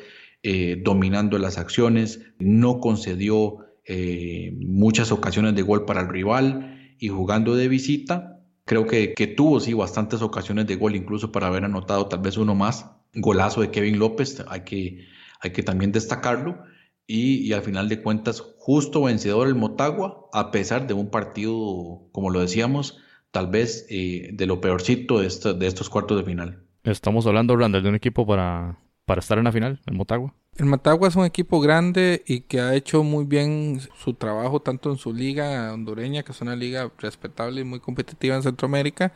[0.84, 7.56] dominando las acciones, no concedió eh, muchas ocasiones de gol para el rival y jugando
[7.56, 12.08] de visita, creo que, que, tuvo sí bastantes ocasiones de gol, incluso para haber anotado
[12.08, 12.90] tal vez uno más.
[13.14, 15.06] Golazo de Kevin López, hay que,
[15.42, 16.64] hay que también destacarlo.
[17.06, 22.30] Y, al final de cuentas, justo vencedor el Motagua, a pesar de un partido, como
[22.30, 23.00] lo decíamos,
[23.32, 26.64] tal vez eh, de lo peorcito de, de estos cuartos de final.
[26.84, 30.34] Estamos hablando, Randall, de un equipo para, para estar en la final, el Motagua.
[30.56, 34.92] El Motagua es un equipo grande y que ha hecho muy bien su trabajo tanto
[34.92, 39.14] en su liga hondureña, que es una liga respetable y muy competitiva en Centroamérica,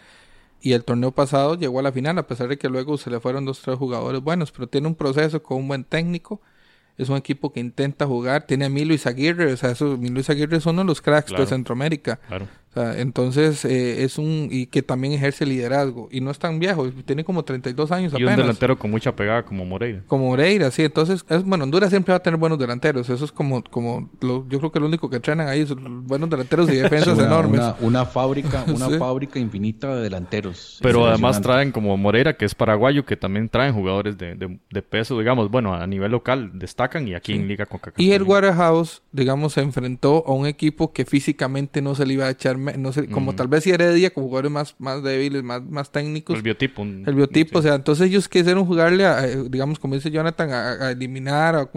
[0.62, 3.20] y el torneo pasado llegó a la final, a pesar de que luego se le
[3.20, 6.42] fueron dos tres jugadores buenos, pero tiene un proceso con un buen técnico.
[6.98, 10.58] Es un equipo que intenta jugar, tiene a Milo Aguirre, o sea, eso, Milo Aguirre
[10.58, 12.20] es uno de los cracks de Centroamérica.
[12.98, 17.24] Entonces eh, es un y que también ejerce liderazgo y no es tan viejo, tiene
[17.24, 20.04] como 32 años y un delantero con mucha pegada como Moreira.
[20.08, 23.32] Como Moreira, sí, entonces es bueno, Honduras siempre va a tener buenos delanteros, eso es
[23.32, 26.76] como como lo, yo creo que lo único que entrenan ahí son buenos delanteros y
[26.78, 27.62] defensas enormes.
[27.82, 30.80] Una, fábrica, una fábrica infinita de delanteros.
[30.82, 35.18] Pero además traen como Moreira que es paraguayo que también traen jugadores de, de, peso,
[35.20, 39.54] digamos, bueno, a nivel local destacan y aquí en Liga con Y el Waterhouse, digamos,
[39.54, 43.08] se enfrentó a un equipo que físicamente no se le iba a echar no sé,
[43.08, 46.36] como tal vez si Heredia, con jugadores más, más débiles, más, más técnicos.
[46.36, 46.84] El biotipo.
[46.84, 50.92] el biotipo, o sea, entonces ellos quisieron jugarle, a, eh, digamos, como dice Jonathan, a,
[50.92, 51.70] eliminar, a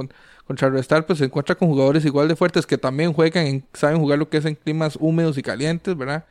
[0.47, 4.29] contrarrestar, pues se encuentra con jugadores igual de fuertes que también juegan, saben jugar lo
[4.29, 6.25] que es en climas húmedos y calientes, ¿verdad?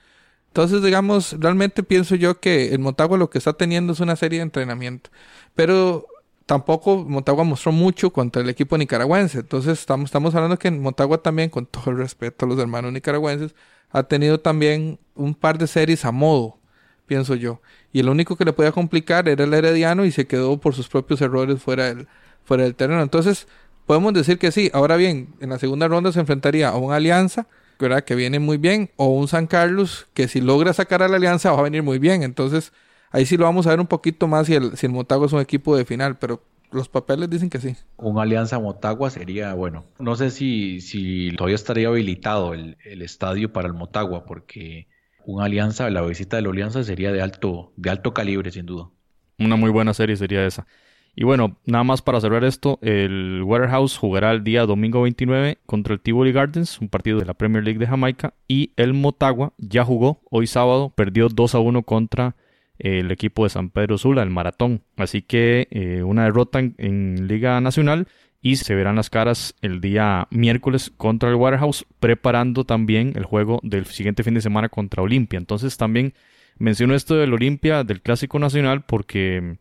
[0.49, 4.39] Entonces, digamos, realmente pienso yo que el Motagua lo que está teniendo es una serie
[4.39, 5.11] de entrenamiento.
[5.55, 6.07] Pero
[6.49, 9.39] tampoco Motagua mostró mucho contra el equipo nicaragüense.
[9.39, 13.53] Entonces, estamos, estamos hablando que Motagua también, con todo el respeto a los hermanos nicaragüenses,
[13.91, 16.57] ha tenido también un par de series a modo,
[17.05, 17.61] pienso yo.
[17.91, 20.87] Y el único que le podía complicar era el Herediano y se quedó por sus
[20.87, 22.07] propios errores fuera del,
[22.43, 23.01] fuera terreno.
[23.01, 23.47] Entonces,
[23.85, 24.69] podemos decir que sí.
[24.73, 27.47] Ahora bien, en la segunda ronda se enfrentaría a una alianza,
[27.79, 28.03] ¿verdad?
[28.03, 31.51] Que viene muy bien, o un San Carlos, que si logra sacar a la alianza
[31.51, 32.23] va a venir muy bien.
[32.23, 32.71] Entonces,
[33.11, 35.33] ahí sí lo vamos a ver un poquito más si el, si el Motagua es
[35.33, 37.75] un equipo de final, pero los papeles dicen que sí.
[37.97, 39.85] Una alianza Motagua sería bueno.
[39.99, 44.87] No sé si, si todavía estaría habilitado el, estadio para el Motagua, porque
[45.25, 48.89] una alianza, la visita de la alianza sería de alto, de alto calibre, sin duda.
[49.37, 50.67] Una muy buena serie sería esa.
[51.15, 55.93] Y bueno, nada más para cerrar esto, el Waterhouse jugará el día domingo 29 contra
[55.93, 59.83] el Tivoli Gardens, un partido de la Premier League de Jamaica, y el Motagua ya
[59.83, 62.35] jugó hoy sábado, perdió 2 a 1 contra
[62.79, 64.81] el equipo de San Pedro Sula, el maratón.
[64.95, 68.07] Así que eh, una derrota en, Liga Nacional
[68.41, 73.59] y se verán las caras el día miércoles contra el Waterhouse, preparando también el juego
[73.63, 75.37] del siguiente fin de semana contra Olimpia.
[75.37, 76.13] Entonces también
[76.57, 79.57] menciono esto del Olimpia, del Clásico Nacional, porque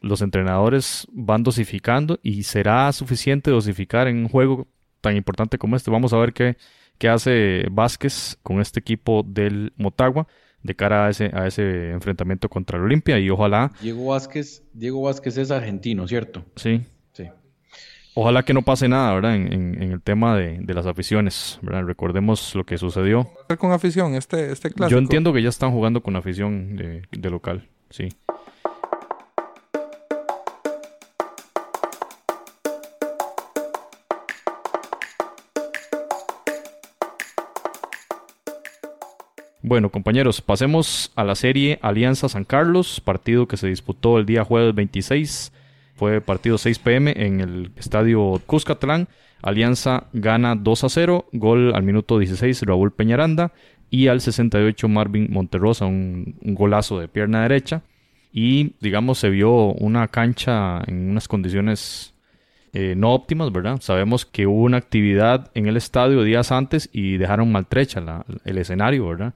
[0.00, 4.68] los entrenadores van dosificando y será suficiente dosificar en un juego
[5.00, 5.90] tan importante como este.
[5.90, 6.56] Vamos a ver qué,
[6.98, 10.28] qué hace Vázquez con este equipo del Motagua
[10.62, 13.72] de cara a ese, a ese enfrentamiento contra el Olimpia y ojalá...
[13.80, 16.44] Diego Vázquez, Diego Vázquez es argentino, ¿cierto?
[16.56, 16.82] Sí.
[17.12, 17.28] Sí.
[18.14, 19.36] Ojalá que no pase nada, ¿verdad?
[19.36, 21.84] En, el tema de, las aficiones, ¿verdad?
[21.84, 23.30] Recordemos lo que sucedió.
[23.58, 24.90] con afición este, este clásico?
[24.90, 28.08] Yo entiendo que ya están jugando con afición de, de local, sí.
[39.70, 44.42] Bueno, compañeros, pasemos a la serie Alianza San Carlos, partido que se disputó el día
[44.42, 45.52] jueves 26.
[45.94, 49.06] Fue partido 6 pm en el estadio Cuscatlán.
[49.42, 53.52] Alianza gana 2 a 0, gol al minuto 16 Raúl Peñaranda
[53.90, 57.82] y al 68 Marvin Monterrosa, un, golazo de pierna derecha.
[58.32, 62.12] Y digamos, se vio una cancha en unas condiciones
[62.72, 63.80] eh, no óptimas, ¿verdad?
[63.80, 68.02] Sabemos que hubo una actividad en el estadio días antes y dejaron maltrecha
[68.44, 69.34] el escenario, ¿verdad?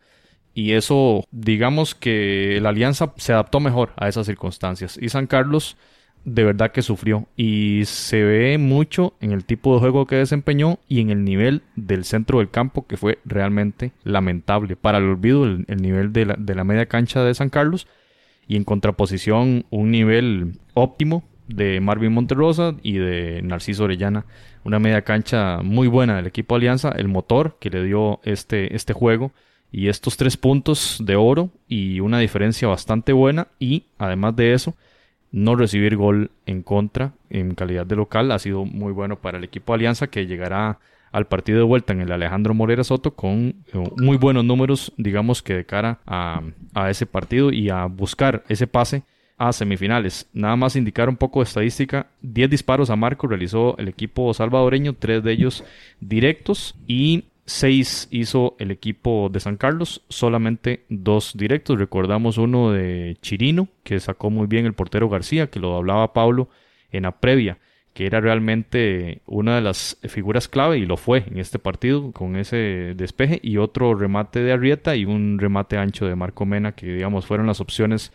[0.54, 4.98] Y eso, digamos que la alianza se adaptó mejor a esas circunstancias.
[5.00, 5.76] Y San Carlos
[6.24, 10.78] de verdad que sufrió y se ve mucho en el tipo de juego que desempeñó
[10.88, 14.76] y en el nivel del centro del campo que fue realmente lamentable.
[14.76, 17.86] Para el olvido, el, nivel de la, de la media cancha de San Carlos
[18.46, 24.24] y en contraposición un nivel óptimo de Marvin Monterrosa y de Narciso Orellana.
[24.64, 28.94] Una media cancha muy buena del equipo Alianza, el motor que le dio este, este
[28.94, 29.32] juego
[29.74, 34.74] y estos tres puntos de oro y una diferencia bastante buena y además de eso
[35.32, 39.42] no recibir gol en contra en calidad de local ha sido muy bueno para el
[39.42, 40.78] equipo Alianza que llegará
[41.10, 45.42] al partido de vuelta en el Alejandro Morera Soto con eh, muy buenos números digamos
[45.42, 46.40] que de cara a,
[46.72, 49.02] a ese partido y a buscar ese pase
[49.36, 50.28] a semifinales.
[50.32, 52.06] Nada más indicar un poco de estadística.
[52.22, 55.64] 10 disparos a Marco realizó el equipo salvadoreño, tres de ellos
[55.98, 61.78] directos y 6 hizo el equipo de San Carlos, solamente dos directos.
[61.78, 66.48] Recordamos uno de Chirino, que sacó muy bien el portero García, que lo hablaba Pablo
[66.90, 67.58] en la previa,
[67.92, 72.36] que era realmente una de las figuras clave y lo fue en este partido con
[72.36, 76.86] ese despeje y otro remate de Arrieta y un remate ancho de Marco Mena, que
[76.86, 78.12] digamos fueron las opciones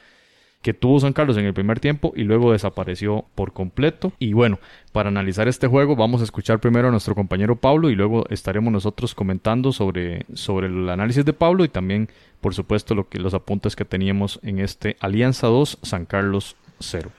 [0.62, 4.12] que tuvo San Carlos en el primer tiempo y luego desapareció por completo.
[4.20, 4.60] Y bueno,
[4.91, 8.72] para analizar este juego vamos a escuchar primero a nuestro compañero Pablo y luego estaremos
[8.74, 12.10] nosotros comentando sobre, sobre el análisis de Pablo y también,
[12.41, 17.10] por supuesto, lo que, los apuntes que teníamos en este Alianza 2 San Carlos 0.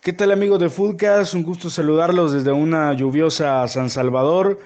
[0.00, 1.34] ¿Qué tal amigos de Foodcast?
[1.34, 4.58] Un gusto saludarlos desde una lluviosa San Salvador.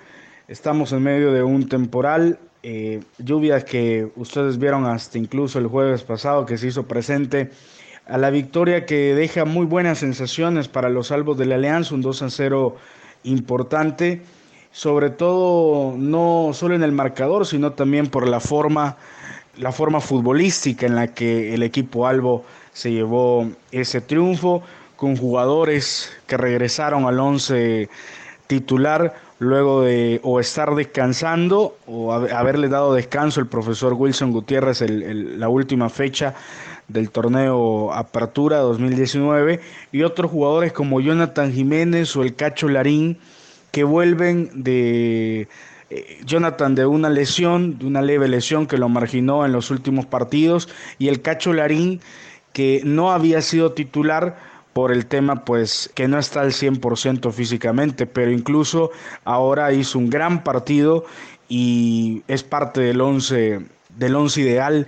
[0.49, 6.05] Estamos en medio de un temporal eh, lluvias que ustedes vieron hasta incluso el jueves
[6.05, 7.51] pasado que se hizo presente
[8.07, 12.03] a la victoria que deja muy buenas sensaciones para los salvos de la Alianza, un
[12.03, 12.77] 2 a 0
[13.25, 14.23] importante,
[14.71, 18.97] sobre todo no solo en el marcador, sino también por la forma,
[19.59, 24.63] la forma futbolística en la que el equipo Albo se llevó ese triunfo,
[24.97, 27.89] con jugadores que regresaron al 11
[28.47, 35.49] titular luego de o estar descansando o haberle dado descanso el profesor Wilson Gutiérrez la
[35.49, 36.35] última fecha
[36.89, 39.61] del torneo Apertura 2019
[39.93, 43.19] y otros jugadores como Jonathan Jiménez o el Cacho Larín
[43.73, 45.49] que vuelven de
[45.91, 50.07] eh, Jonathan de una lesión, de una leve lesión que lo marginó en los últimos
[50.07, 50.69] partidos
[50.99, 52.01] y el Cacho Larín
[52.53, 54.37] que no había sido titular
[54.73, 58.91] por el tema pues que no está al 100% físicamente, pero incluso
[59.25, 61.05] ahora hizo un gran partido
[61.49, 63.61] y es parte del 11
[63.97, 64.87] del once ideal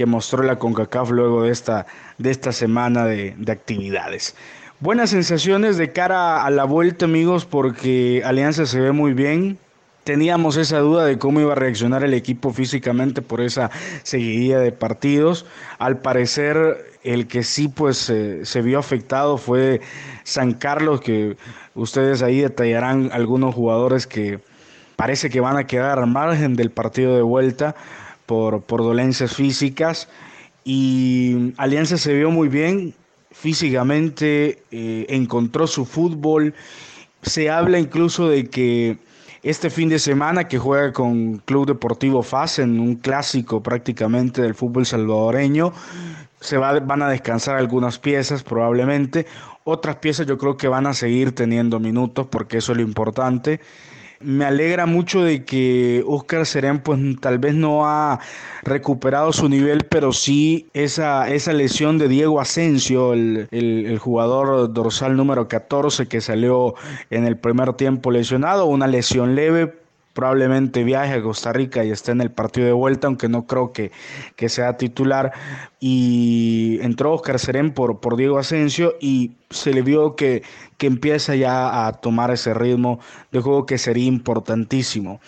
[0.00, 1.84] que mostró la CONCACAF luego de esta,
[2.16, 4.34] de esta semana de, de actividades.
[4.78, 9.58] Buenas sensaciones de cara a la vuelta, amigos, porque Alianza se ve muy bien.
[10.04, 13.70] Teníamos esa duda de cómo iba a reaccionar el equipo físicamente por esa
[14.02, 15.44] seguidilla de partidos.
[15.78, 19.82] Al parecer, el que sí pues se vio afectado fue
[20.24, 21.36] San Carlos, que
[21.74, 24.40] ustedes ahí detallarán algunos jugadores que
[24.96, 27.74] parece que van a quedar al margen del partido de vuelta
[28.30, 30.08] por, dolencias físicas.
[30.64, 32.94] Y Alianza se vio muy bien
[33.32, 36.54] físicamente, eh, encontró su fútbol.
[37.22, 38.98] Se habla incluso de que
[39.42, 44.54] este fin de semana que juega con Club Deportivo FAS en un clásico prácticamente del
[44.54, 45.72] fútbol salvadoreño,
[46.40, 49.26] se va, van a descansar algunas piezas probablemente.
[49.64, 53.60] Otras piezas yo creo que van a seguir teniendo minutos porque eso es lo importante.
[54.22, 58.20] Me alegra mucho de que Oscar Serén pues tal vez no ha
[58.62, 65.16] recuperado su nivel, pero sí esa, esa lesión de Diego Asensio, el, el, jugador dorsal
[65.16, 66.74] número 14 que salió
[67.08, 69.72] en el primer tiempo lesionado, una lesión leve,
[70.12, 73.72] probablemente viaje a Costa Rica y esté en el partido de vuelta, aunque no creo
[73.72, 73.90] que,
[74.36, 75.32] que sea titular.
[75.78, 80.42] Y entró Oscar Serén por, por Diego Asensio y se le vio que,
[80.80, 83.00] que empieza ya a tomar ese ritmo
[83.32, 85.20] de juego que sería importantísimo.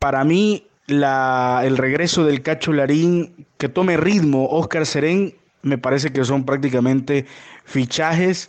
[0.00, 6.24] Para mí, el regreso del Cacho Larín, que tome ritmo Oscar Serén, me parece que
[6.24, 7.26] son prácticamente
[7.64, 8.48] fichajes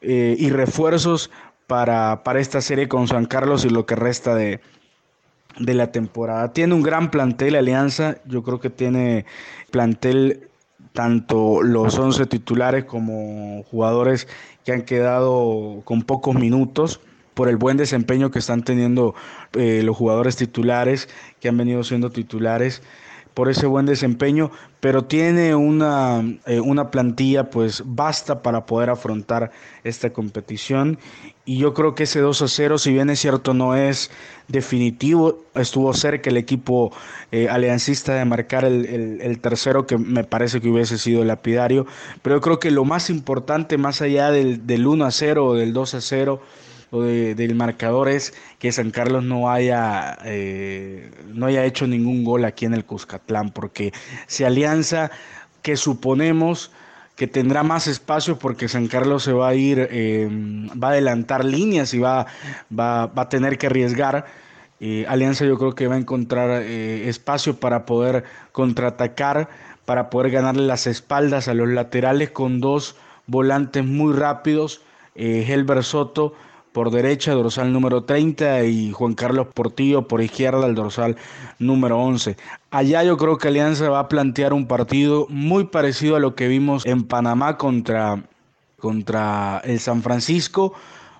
[0.00, 1.30] eh, y refuerzos
[1.66, 4.60] para, para esta serie con San Carlos y lo que resta de,
[5.58, 6.54] de la temporada.
[6.54, 9.26] Tiene un gran plantel Alianza, yo creo que tiene
[9.70, 10.48] plantel
[10.92, 14.28] tanto los 11 titulares como jugadores
[14.64, 17.00] que han quedado con pocos minutos
[17.34, 19.14] por el buen desempeño que están teniendo
[19.54, 21.08] eh, los jugadores titulares,
[21.40, 22.82] que han venido siendo titulares
[23.34, 29.50] por ese buen desempeño, pero tiene una, eh, una plantilla pues basta para poder afrontar
[29.84, 30.98] esta competición.
[31.44, 34.10] Y yo creo que ese 2 a 0, si bien es cierto no es
[34.48, 36.92] definitivo, estuvo cerca el equipo
[37.32, 41.86] eh, aliancista de marcar el, el, tercero que me parece que hubiese sido lapidario,
[42.22, 45.54] pero yo creo que lo más importante más allá del, del 1 a 0 o
[45.54, 46.40] del 2 a 0,
[47.00, 52.66] del marcador es que San Carlos no haya, eh, no haya hecho ningún gol aquí
[52.66, 53.92] en el Cuscatlán, porque
[54.26, 55.10] si Alianza,
[55.62, 56.70] que suponemos
[57.16, 60.28] que tendrá más espacio porque San Carlos se va a ir, eh,
[60.82, 62.26] va a adelantar líneas y va,
[62.78, 64.26] va, va a tener que arriesgar.
[64.80, 69.48] Eh, Alianza yo creo que va a encontrar espacio para poder contraatacar,
[69.86, 74.82] para poder ganarle las espaldas a los laterales con dos volantes muy rápidos,
[75.14, 76.34] Helber Soto
[76.72, 81.16] por derecha, dorsal número 30 y Juan Carlos Portillo por izquierda, el dorsal
[81.58, 82.36] número 11.
[82.70, 86.48] Allá yo creo que Alianza va a plantear un partido muy parecido a lo que
[86.48, 88.24] vimos en Panamá contra,
[88.78, 90.72] contra el San Francisco.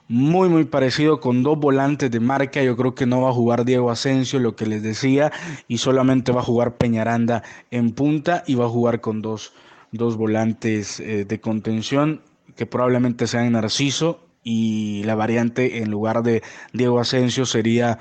[0.09, 2.63] Muy, muy parecido con dos volantes de marca.
[2.63, 5.33] Yo creo que no va a jugar Diego Asensio, lo que les decía,
[5.69, 9.53] y solamente va a jugar Peñaranda en punta y va a jugar con dos,
[9.91, 12.21] dos volantes eh, de contención
[12.57, 17.99] que probablemente sean Narciso y la variante en lugar de Diego Asensio sería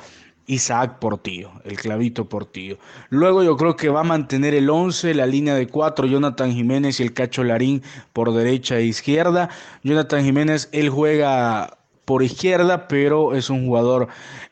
[0.47, 2.77] Isaac Portillo, el clavito Portillo.
[3.09, 6.99] Luego yo creo que va a mantener el 11, la línea de 4, Jonathan Jiménez
[6.99, 9.49] y el Cacho Larín por derecha e izquierda.
[9.83, 14.07] Jonathan Jiménez, él juega por izquierda, pero es un jugador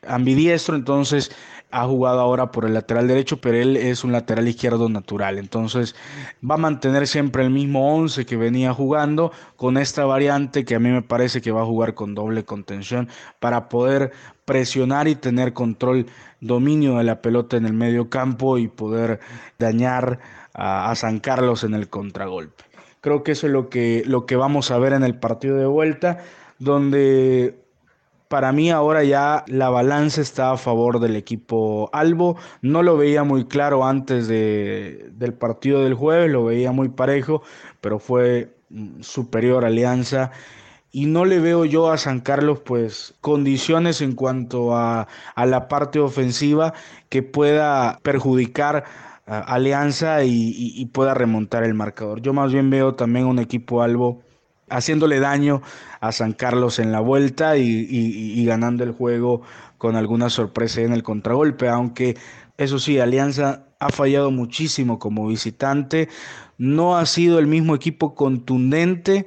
[0.07, 1.31] ambidiestro, entonces
[1.71, 5.37] ha jugado ahora por el lateral derecho, pero él es un lateral izquierdo natural.
[5.37, 5.95] Entonces
[6.47, 10.79] va a mantener siempre el mismo 11 que venía jugando con esta variante que a
[10.79, 13.07] mí me parece que va a jugar con doble contención
[13.39, 14.11] para poder
[14.45, 16.07] presionar y tener control,
[16.41, 19.19] dominio de la pelota en el medio campo y poder
[19.59, 20.19] dañar
[20.53, 22.63] a, a San Carlos en el contragolpe.
[23.01, 25.67] Creo que eso es lo que, lo que vamos a ver en el partido de
[25.67, 26.17] vuelta,
[26.57, 27.68] donde
[28.29, 32.37] para mí ahora ya la balanza está a favor del equipo Albo.
[32.61, 37.41] No lo veía muy claro antes de, del partido del jueves, lo veía muy parejo,
[37.81, 40.31] pero fue mm, superior Alianza.
[40.91, 45.67] Y no le veo yo a San Carlos pues condiciones en cuanto a, a la
[45.67, 46.73] parte ofensiva
[47.09, 48.85] que pueda perjudicar
[49.25, 52.21] a Alianza y, y pueda remontar el marcador.
[52.21, 54.21] Yo más bien veo también un equipo Albo
[54.69, 55.61] haciéndole daño
[55.99, 59.41] a San Carlos en la vuelta y, ganando el juego
[59.77, 62.17] con alguna sorpresa en el contragolpe, aunque
[62.57, 66.09] eso sí, Alianza ha fallado muchísimo como visitante,
[66.57, 69.25] no ha sido el mismo equipo contundente,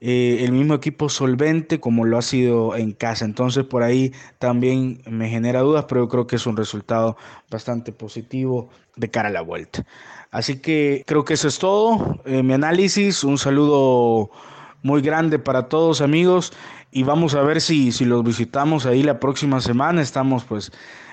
[0.00, 5.02] eh, el mismo equipo solvente como lo ha sido en casa, entonces por ahí también
[5.08, 7.16] me genera dudas, pero yo creo que es un resultado
[7.50, 9.84] bastante positivo de cara a la vuelta.
[10.30, 14.30] Así que creo que eso es todo, eh, mi análisis, un saludo
[14.82, 16.52] muy grande para todos amigos
[16.90, 20.02] y vamos a ver si, si los visitamos ahí la próxima semana.
[20.02, 20.72] Estamos pues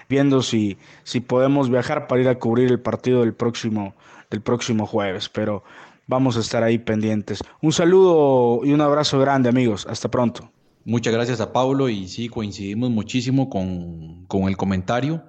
[0.10, 3.96] viendo si, si podemos viajar para ir a cubrir el partido del próximo,
[4.30, 5.64] del próximo jueves, pero
[6.08, 7.42] vamos a estar ahí pendientes.
[7.62, 10.52] Un saludo y un abrazo grande amigos, hasta pronto.
[10.84, 15.24] Muchas gracias a Pablo y sí, coincidimos muchísimo con, con el comentario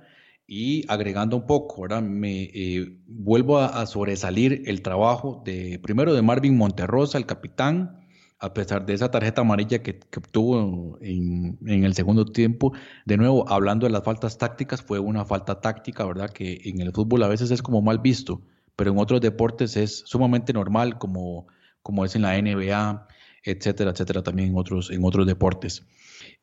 [0.47, 6.15] y agregando un poco, ahora me eh, vuelvo a, a, sobresalir el trabajo de primero
[6.15, 8.06] de Marvin Monterrosa, el capitán,
[8.39, 12.73] a pesar de esa tarjeta amarilla que, obtuvo en, el segundo tiempo,
[13.07, 16.31] de nuevo, hablando de las faltas tácticas, fue una falta táctica, ¿verdad?
[16.31, 18.43] Que en el fútbol a veces es como mal visto,
[18.77, 21.47] pero en otros deportes es sumamente normal, como,
[21.83, 23.09] como es en la NBA,
[23.43, 25.87] etcétera, etcétera, también en otros, en otros deportes.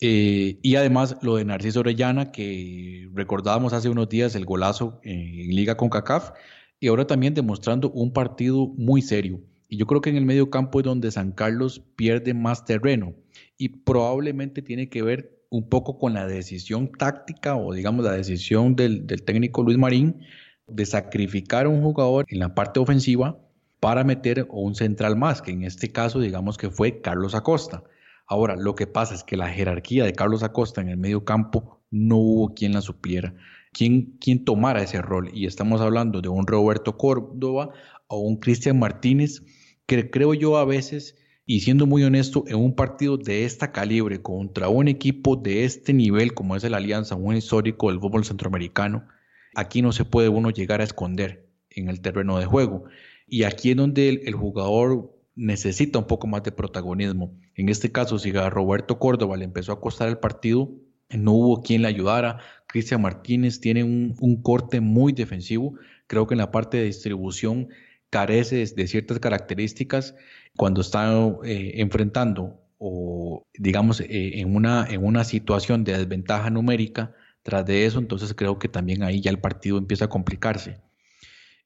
[0.01, 5.55] Eh, y además lo de Narciso Orellana, que recordábamos hace unos días el golazo en
[5.55, 6.31] Liga con CACAF,
[6.79, 9.41] y ahora también demostrando un partido muy serio
[9.73, 13.15] y yo creo que en el medio campo es donde San Carlos pierde más terreno
[13.57, 18.75] y probablemente tiene que ver un poco con la decisión táctica o digamos la decisión
[18.75, 20.19] del, técnico Luis Marín
[20.67, 23.39] de sacrificar a un jugador en la parte ofensiva
[23.79, 27.81] para meter un central más, que en este caso digamos que fue Carlos Acosta.
[28.27, 31.81] Ahora, lo que pasa es que la jerarquía de Carlos Acosta en el medio campo
[31.89, 33.33] no hubo quien la supiera,
[33.71, 35.31] quien, quien tomara ese rol.
[35.33, 37.71] Y estamos hablando de un Roberto Córdoba
[38.05, 39.41] o un Cristian Martínez
[39.85, 41.15] que creo yo a veces,
[41.45, 45.93] y siendo muy honesto, en un partido de esta calibre contra un equipo de este
[45.93, 49.07] nivel como es el Alianza, un histórico del fútbol centroamericano,
[49.55, 52.85] aquí no se puede uno llegar a esconder en el terreno de juego.
[53.27, 57.35] Y aquí es donde el, jugador necesita un poco más de protagonismo.
[57.55, 60.71] En este caso, si a Roberto Córdoba le empezó a costar el partido,
[61.09, 62.39] no hubo quien le ayudara.
[62.67, 65.75] Cristian Martínez tiene un, un corte muy defensivo.
[66.07, 67.69] Creo que en la parte de distribución
[68.13, 70.13] carece de ciertas características
[70.55, 71.11] cuando está
[71.45, 77.87] eh, enfrentando o digamos eh, en, una, en una situación de desventaja numérica tras de
[77.87, 80.79] eso, entonces creo que también ahí ya el partido empieza a complicarse.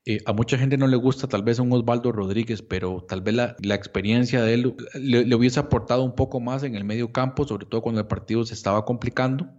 [0.05, 3.35] Eh, a mucha gente no le gusta tal vez un Osvaldo Rodríguez, pero tal vez
[3.35, 7.11] la, la experiencia de él le, le, hubiese aportado un poco más en el medio
[7.11, 9.49] campo, sobre todo cuando el partido se estaba complicando.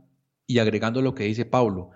[0.47, 1.91] Y agregando lo que dice Pablo,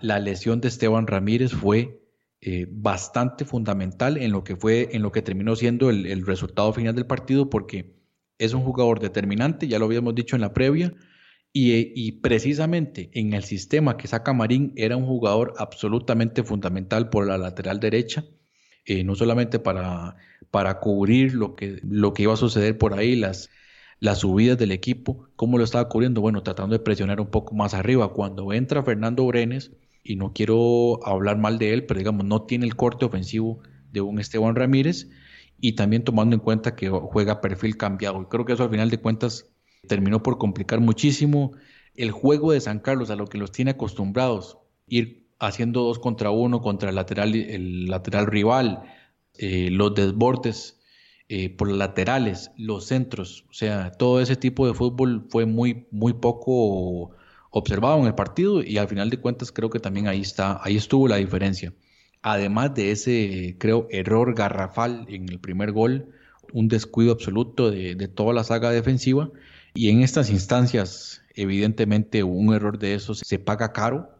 [0.00, 2.01] la lesión de Esteban Ramírez fue
[2.44, 6.92] eh, bastante fundamental en lo que fue, en lo que terminó siendo el, resultado final
[6.92, 7.94] del partido, porque
[8.36, 10.92] es un jugador determinante, ya lo habíamos dicho en la previa,
[11.52, 17.38] y, precisamente en el sistema que saca Marín era un jugador absolutamente fundamental por la
[17.38, 18.24] lateral derecha,
[18.86, 20.16] eh, no solamente para,
[20.50, 23.50] para cubrir lo que, lo que iba a suceder por ahí, las,
[24.00, 27.72] las subidas del equipo, cómo lo estaba cubriendo, bueno, tratando de presionar un poco más
[27.72, 28.12] arriba.
[28.12, 29.70] Cuando entra Fernando Brenes,
[30.02, 34.00] y no quiero hablar mal de él, pero digamos, no tiene el corte ofensivo de
[34.00, 35.08] un Esteban Ramírez
[35.60, 38.22] y también tomando en cuenta que juega perfil cambiado.
[38.22, 39.46] Y creo que eso al final de cuentas
[39.86, 41.52] terminó por complicar muchísimo
[41.94, 46.30] el juego de San Carlos, a lo que los tiene acostumbrados, ir haciendo dos contra
[46.30, 48.82] uno contra el lateral, el lateral rival,
[49.38, 50.80] eh, los desbordes
[51.28, 55.86] eh, por los laterales, los centros, o sea, todo ese tipo de fútbol fue muy,
[55.90, 57.12] muy poco
[57.52, 60.76] observado en el partido y al final de cuentas creo que también ahí está, ahí
[60.76, 61.72] estuvo la diferencia.
[62.22, 66.08] Además de ese, creo, error garrafal en el primer gol,
[66.52, 69.30] un descuido absoluto de, toda la saga defensiva
[69.74, 74.10] y en estas instancias, evidentemente, un error de esos se paga caro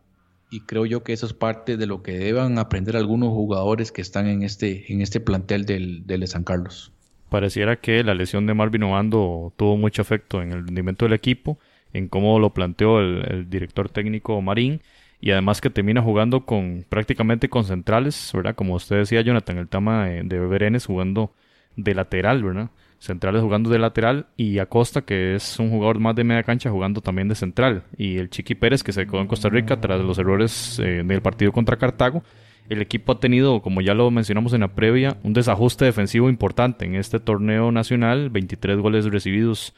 [0.50, 4.02] y creo yo que eso es parte de lo que deban aprender algunos jugadores que
[4.02, 6.92] están en este, en este plantel del, del de San Carlos.
[7.30, 11.58] Pareciera que la lesión de Marvin Obando tuvo mucho efecto en el rendimiento del equipo,
[11.92, 14.80] en cómo lo planteó el, director técnico Marín
[15.20, 18.54] y además que termina jugando con prácticamente con centrales, ¿verdad?
[18.54, 21.32] Como usted decía, Jonathan, el tema de, de Berenes jugando
[21.76, 22.70] de lateral, ¿verdad?
[23.02, 27.00] centrales jugando de lateral y Acosta, que es un jugador más de media cancha, jugando
[27.00, 27.82] también de central.
[27.96, 31.20] Y el Chiqui Pérez, que se quedó en Costa Rica tras los errores eh, del
[31.20, 32.22] partido contra Cartago.
[32.68, 36.84] El equipo ha tenido, como ya lo mencionamos en la previa, un desajuste defensivo importante
[36.84, 38.30] en este torneo nacional.
[38.30, 39.74] 23 goles recibidos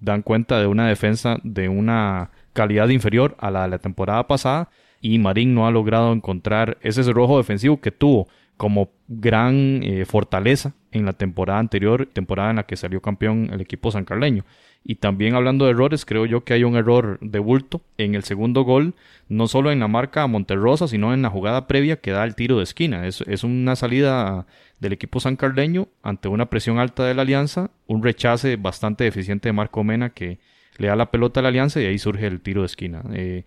[0.00, 4.70] dan cuenta de una defensa de una calidad inferior a la de la temporada pasada.
[5.00, 8.26] Y Marín no ha logrado encontrar ese cerrojo defensivo que tuvo
[8.56, 13.60] como gran eh, fortaleza en la temporada anterior, temporada en la que salió campeón el
[13.60, 14.44] equipo sancarleño.
[14.84, 18.22] Y también hablando de errores, creo yo que hay un error de bulto en el
[18.22, 18.94] segundo gol,
[19.28, 22.34] no solo en la marca a Monterrosa, sino en la jugada previa que da el
[22.34, 23.06] tiro de esquina.
[23.06, 24.46] Es, es una salida
[24.80, 29.52] del equipo sancarleño ante una presión alta de la alianza, un rechace bastante eficiente de
[29.52, 30.38] Marco Mena que
[30.76, 33.02] le da la pelota a la alianza y ahí surge el tiro de esquina.
[33.12, 33.44] Eh,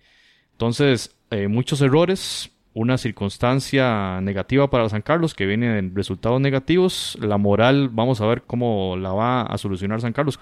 [0.52, 7.18] entonces, eh, muchos errores, una circunstancia negativa para San Carlos que viene de resultados negativos.
[7.20, 10.40] La moral, vamos a ver cómo la va a solucionar San Carlos.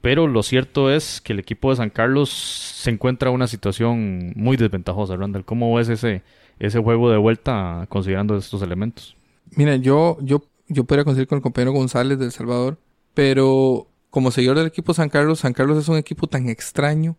[0.00, 4.32] Pero lo cierto es que el equipo de San Carlos se encuentra en una situación
[4.34, 5.44] muy desventajosa, Randall.
[5.44, 6.22] ¿Cómo ves ese,
[6.58, 9.16] ese juego de vuelta considerando estos elementos?
[9.56, 12.78] Mira, yo, yo, yo podría conseguir con el compañero González del Salvador,
[13.14, 17.16] pero como seguidor del equipo San Carlos, San Carlos es un equipo tan extraño.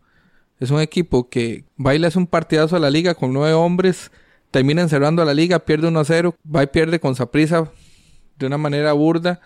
[0.60, 4.12] Es un equipo que baila es un partidazo a la liga con nueve hombres
[4.52, 7.72] termina encerrando a la liga, pierde 1 a 0, va y pierde con Saprisa
[8.38, 9.40] de una manera burda,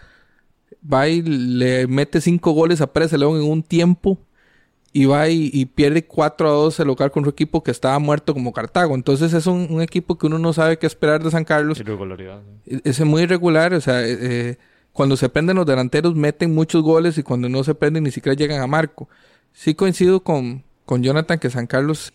[0.82, 4.20] va y le mete 5 goles a Pérez León en un tiempo
[4.98, 8.34] y va y, pierde 4 a 2 el local con un equipo que estaba muerto
[8.34, 8.96] como Cartago.
[8.96, 11.82] Entonces es un, equipo que uno no sabe qué esperar de San Carlos.
[11.82, 12.42] Irregularidad.
[12.66, 14.58] Es muy irregular, o sea, eh, eh,
[14.94, 18.38] cuando se prenden los delanteros meten muchos goles y cuando no se prenden ni siquiera
[18.38, 19.10] llegan a marco.
[19.52, 22.14] Sí coincido con, con Jonathan que San Carlos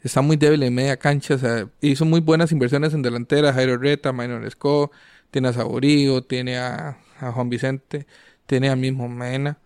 [0.00, 1.34] está muy débil en media cancha.
[1.34, 3.52] O sea, hizo muy buenas inversiones en delantera.
[3.52, 4.92] Jairo Reta, Minor Esco,
[5.32, 6.96] tiene a Saborío, tiene a,
[7.34, 8.06] Juan Vicente,
[8.46, 9.58] tiene a mismo Mena,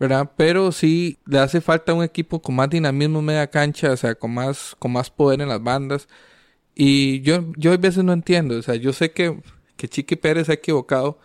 [0.00, 0.30] ¿verdad?
[0.36, 4.32] Pero sí le hace falta un equipo con más dinamismo media cancha, o sea, con
[4.34, 6.08] más, con más poder en las bandas.
[6.74, 9.40] Y yo, yo a veces no entiendo, o sea, yo sé que,
[9.76, 11.18] que Chiqui Pérez se ha equivocado,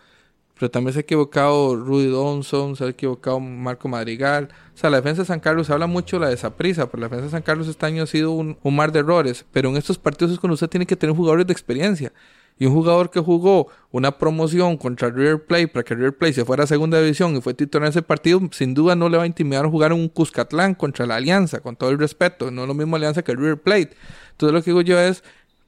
[0.58, 4.50] pero también se ha equivocado Rudy Donson, se ha equivocado Marco Madrigal.
[4.74, 7.08] O sea, la defensa de San Carlos habla mucho de la de Saprisa, pero la
[7.08, 9.44] defensa de San Carlos este año ha sido un, mar de errores.
[9.52, 12.12] Pero en estos partidos es cuando usted tiene que tener jugadores de experiencia.
[12.58, 16.44] Y un jugador que jugó una promoción contra River Plate para que River Plate se
[16.44, 19.24] fuera a segunda división y fue titular en ese partido, sin duda no le va
[19.24, 22.50] a intimidar jugar un Cuscatlán contra la Alianza, con todo el respeto.
[22.50, 23.90] No es lo mismo Alianza que River Plate.
[24.32, 25.22] Entonces lo que digo yo es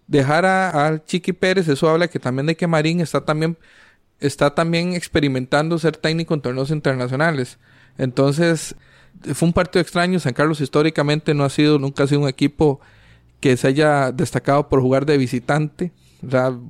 [0.06, 3.58] dejar a, Chiqui Pérez, eso habla que también de que Marín está también
[4.20, 7.58] está también experimentando ser técnico en torneos internacionales.
[7.98, 8.74] Entonces,
[9.34, 10.18] fue un partido extraño.
[10.18, 12.80] San Carlos históricamente no ha sido, nunca ha sido un equipo
[13.40, 15.92] que se haya destacado por jugar de visitante.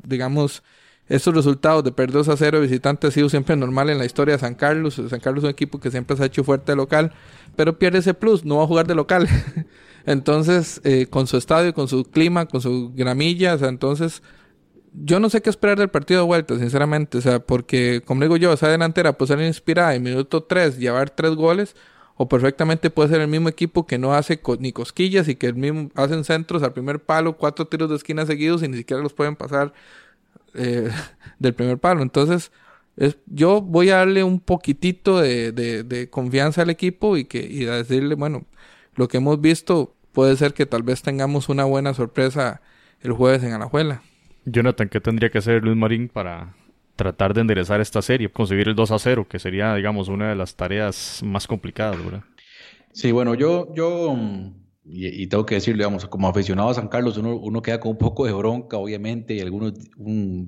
[0.05, 0.63] Digamos,
[1.09, 4.05] estos resultados de perder 2 a 0 de visitante ha sido siempre normal en la
[4.05, 5.01] historia de San Carlos.
[5.09, 7.13] San Carlos es un equipo que siempre se ha hecho fuerte de local,
[7.57, 9.27] pero pierde ese plus, no va a jugar de local.
[10.07, 14.23] entonces, eh, con su estadio, con su clima, con su gramilla, entonces
[14.93, 17.19] yo no sé qué esperar del partido de vuelta, sinceramente.
[17.19, 21.11] O sea, porque, como digo yo, esa delantera puede ser inspirada en minuto 3, llevar
[21.11, 21.75] tres goles,
[22.19, 25.55] o perfectamente puede ser el mismo equipo que no hace ni cosquillas y que el
[25.55, 29.15] mismo hacen centros al primer palo, cuatro tiros de esquina seguidos y ni siquiera los
[29.15, 29.73] pueden pasar
[30.55, 30.91] eh,
[31.39, 32.03] del primer palo.
[32.03, 32.51] Entonces,
[32.97, 37.67] es, yo voy a darle un poquitito de, de, confianza al equipo y, que, y
[37.67, 38.47] a decirle, bueno,
[38.97, 42.61] lo que hemos visto puede ser que tal vez tengamos una buena sorpresa
[43.01, 44.03] el jueves en Alajuela.
[44.45, 46.57] Jonathan, ¿qué tendría que hacer Luis Marín para
[46.99, 50.35] tratar de enderezar esta serie, conseguir el 2 a 0, que sería, digamos, una de
[50.35, 52.25] las tareas más complicadas, ¿verdad?
[52.93, 54.17] Sí, bueno, yo, yo,
[54.85, 57.99] y, tengo que decirlo, digamos, como aficionado a San Carlos, uno, uno queda con un
[57.99, 59.75] poco de bronca, obviamente, y algunos,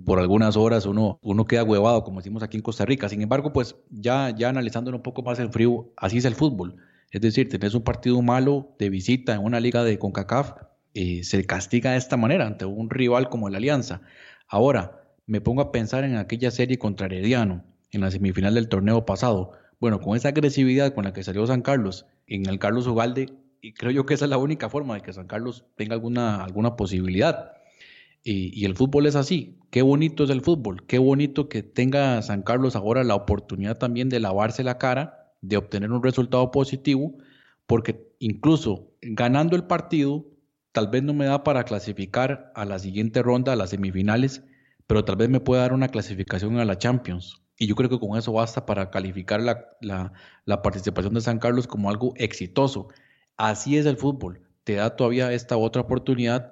[0.04, 3.08] por algunas horas uno, uno queda huevado, como decimos aquí en Costa Rica.
[3.08, 6.76] Sin embargo, pues ya, ya analizando un poco más el frío, así es el fútbol.
[7.12, 10.54] Es decir, tenés un partido malo de visita en una liga de CONCACAF,
[10.94, 14.02] eh, se castiga de esta manera ante un rival como la Alianza.
[14.48, 14.99] Ahora,
[15.30, 17.62] me pongo a pensar en aquella serie contra Herediano,
[17.92, 19.52] en la semifinal del torneo pasado.
[19.78, 23.28] Bueno, con esa agresividad con la que salió San Carlos en el Carlos Ugalde,
[23.60, 26.42] y creo yo que esa es la única forma de que San Carlos tenga alguna,
[26.42, 27.52] alguna posibilidad.
[28.24, 29.56] Y, y, el fútbol es así.
[29.70, 30.84] Qué bonito es el fútbol.
[30.86, 35.56] Qué bonito que tenga San Carlos ahora la oportunidad también de lavarse la cara, de
[35.56, 37.14] obtener un resultado positivo,
[37.68, 40.26] porque incluso ganando el partido
[40.72, 44.42] tal vez no me da para clasificar a la siguiente ronda, a las semifinales,
[44.90, 47.40] pero tal vez me pueda dar una clasificación a la Champions.
[47.56, 50.12] Y yo creo que con eso basta para calificar la,
[50.64, 52.88] participación de San Carlos como algo exitoso.
[53.36, 54.40] Así es el fútbol.
[54.64, 56.50] Te da todavía esta otra oportunidad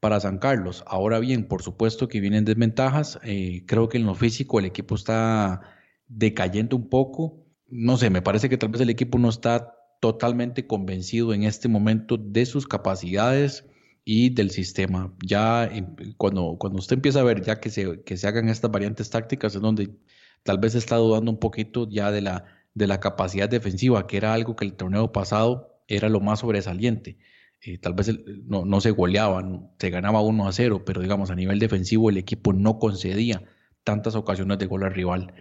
[0.00, 0.82] para San Carlos.
[0.84, 3.20] Ahora bien, por supuesto que vienen desventajas.
[3.22, 5.60] Eh, creo que en lo físico el equipo está
[6.08, 7.46] decayendo un poco.
[7.68, 11.68] No sé, me parece que tal vez el equipo no está totalmente convencido en este
[11.68, 13.64] momento de sus capacidades
[14.08, 15.12] y del sistema.
[15.26, 15.68] Ya
[16.16, 19.54] cuando, cuando usted empieza a ver ya que se, que se hagan estas variantes tácticas
[19.56, 19.90] es donde
[20.44, 22.44] tal vez está dudando un poquito ya de la,
[22.74, 27.18] de la capacidad defensiva, que era algo que el torneo pasado era lo más sobresaliente.
[27.60, 28.12] Eh, tal vez
[28.44, 32.16] no, no, se goleaban, se ganaba 1 a 0, pero digamos a nivel defensivo el
[32.18, 33.42] equipo no concedía
[33.82, 35.34] tantas ocasiones de gol al rival.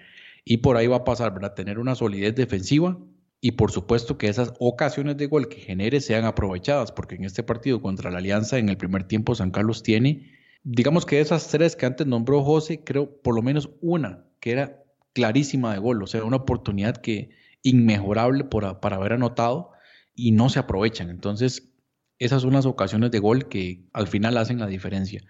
[0.43, 1.53] Y por ahí va a pasar, ¿verdad?
[1.53, 2.97] Tener una solidez defensiva
[3.45, 7.43] y por supuesto que esas ocasiones de gol que genere sean aprovechadas, porque en este
[7.43, 10.31] partido contra la Alianza en el primer tiempo San Carlos tiene,
[10.63, 14.83] digamos que esas tres que antes nombró José, creo por lo menos una que era
[15.13, 17.29] clarísima de gol, o sea, una oportunidad que
[17.61, 19.69] inmejorable para haber anotado
[20.15, 21.11] y no se aprovechan.
[21.11, 21.69] Entonces,
[22.17, 25.21] esas son las ocasiones de gol que al final hacen la diferencia.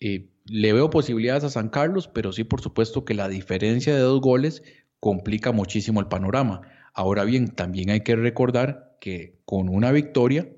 [0.00, 4.00] Eh, le veo posibilidades a San Carlos, pero sí, por supuesto que la diferencia de
[4.00, 4.62] dos goles
[5.00, 6.62] complica muchísimo el panorama.
[6.94, 10.48] Ahora bien, también hay que recordar que con una victoria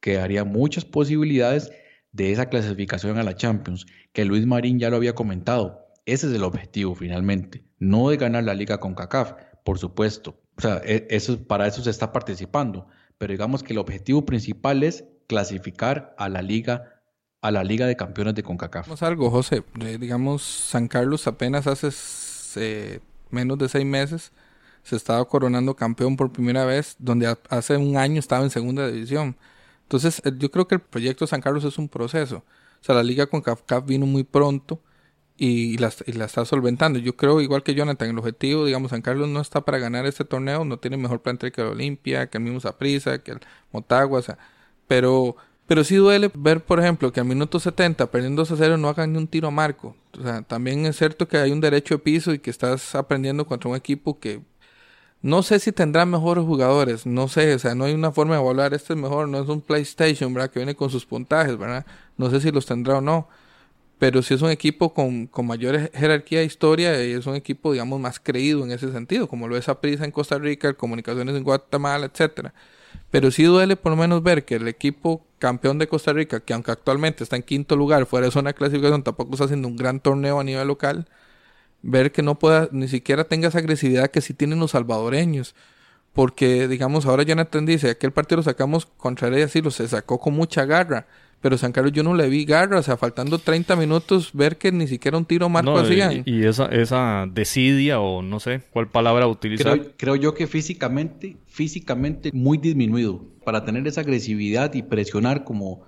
[0.00, 1.72] quedaría muchas posibilidades
[2.12, 5.86] de esa clasificación a la Champions, que Luis Marín ya lo había comentado.
[6.06, 9.34] Ese es el objetivo finalmente, no de ganar la liga con CACAF,
[9.64, 10.40] por supuesto.
[10.56, 12.86] O sea, e, eso, para eso se está participando,
[13.18, 16.94] pero digamos que el objetivo principal es clasificar a la liga
[17.40, 19.00] a la liga de campeones de CONCACAF.
[19.00, 19.62] Algo, José.
[19.80, 21.90] Eh, digamos, San Carlos apenas hace
[22.56, 24.32] eh, menos de seis meses
[24.88, 29.36] se estaba coronando campeón por primera vez, donde hace un año estaba en segunda división.
[29.82, 32.38] Entonces, yo creo que el proyecto San Carlos es un proceso.
[32.80, 34.80] O sea, la liga con CAFCAF vino muy pronto
[35.36, 36.98] y la, está solventando.
[36.98, 40.24] Yo creo, igual que Jonathan, el objetivo, digamos, San Carlos no está para ganar este
[40.24, 43.40] torneo, no tiene mejor plantel que el Olimpia, que el mismo Saprissa, que el
[43.72, 44.38] Motagua, o sea,
[44.86, 45.36] pero,
[45.66, 48.88] pero sí duele ver, por ejemplo, que al minuto 70, perdiendo 2 a 0, no
[48.88, 49.94] hagan ni un tiro a marco.
[50.18, 53.46] O sea, también es cierto que hay un derecho de piso y que estás aprendiendo
[53.46, 54.40] contra un equipo que
[55.22, 58.42] no sé si tendrá mejores jugadores, no sé, o sea, no hay una forma de
[58.42, 60.50] evaluar, este es mejor, no es un PlayStation, ¿verdad?
[60.50, 61.84] Que viene con sus puntajes, ¿verdad?
[62.16, 63.28] No sé si los tendrá o no,
[63.98, 67.72] pero si es un equipo con, con mayor jerarquía de historia y es un equipo,
[67.72, 71.42] digamos, más creído en ese sentido, como lo es Aprisa en Costa Rica, Comunicaciones en
[71.42, 72.54] Guatemala, etcétera.
[73.10, 76.54] Pero sí duele por lo menos ver que el equipo campeón de Costa Rica, que
[76.54, 79.76] aunque actualmente está en quinto lugar fuera de zona de clasificación, tampoco está haciendo un
[79.76, 81.08] gran torneo a nivel local,
[81.82, 85.54] ver que no pueda, ni siquiera tenga esa agresividad que sí tienen los salvadoreños.
[86.12, 90.18] Porque, digamos, ahora Jonathan dice, aquel partido lo sacamos contra Heredia, sí, lo se sacó
[90.18, 91.06] con mucha garra.
[91.40, 94.72] Pero San Carlos yo no le vi garra, o sea, faltando 30 minutos, ver que
[94.72, 96.24] ni siquiera un tiro marco no, hacían.
[96.26, 99.78] Y, esa, esa desidia, o no sé cuál palabra utilizar.
[99.78, 103.24] Creo, creo yo que físicamente, físicamente muy disminuido.
[103.44, 105.82] Para tener esa agresividad y presionar como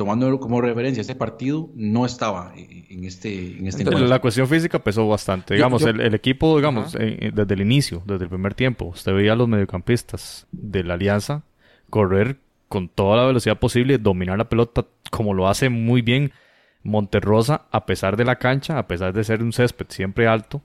[0.00, 5.06] tomando como referencia ese partido, no estaba en este, en este La cuestión física pesó
[5.06, 5.52] bastante.
[5.52, 9.36] Digamos, el, equipo, digamos, eh, desde el inicio, desde el primer tiempo, usted veía a
[9.36, 11.42] los mediocampistas de la Alianza
[11.90, 12.38] correr
[12.70, 16.32] con toda la velocidad posible, dominar la pelota como lo hace muy bien
[16.82, 20.62] Monterrosa, a pesar de la cancha, a pesar de ser un césped siempre alto,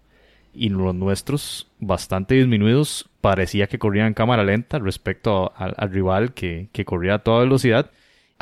[0.54, 6.70] y los nuestros bastante disminuidos, parecía que corrían en cámara lenta respecto al rival que,
[6.72, 7.92] que corría a toda velocidad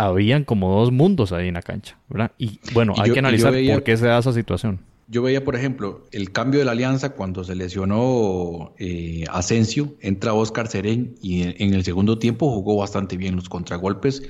[0.05, 2.31] habían como dos mundos ahí en la cancha, ¿verdad?
[2.37, 4.79] Y bueno, hay que analizar por qué se da esa situación.
[5.07, 10.33] Yo veía, por ejemplo, el cambio de la alianza cuando se lesionó eh, Asensio, entra
[10.33, 14.23] Oscar Serén y en, el segundo tiempo jugó bastante bien los contragolpes,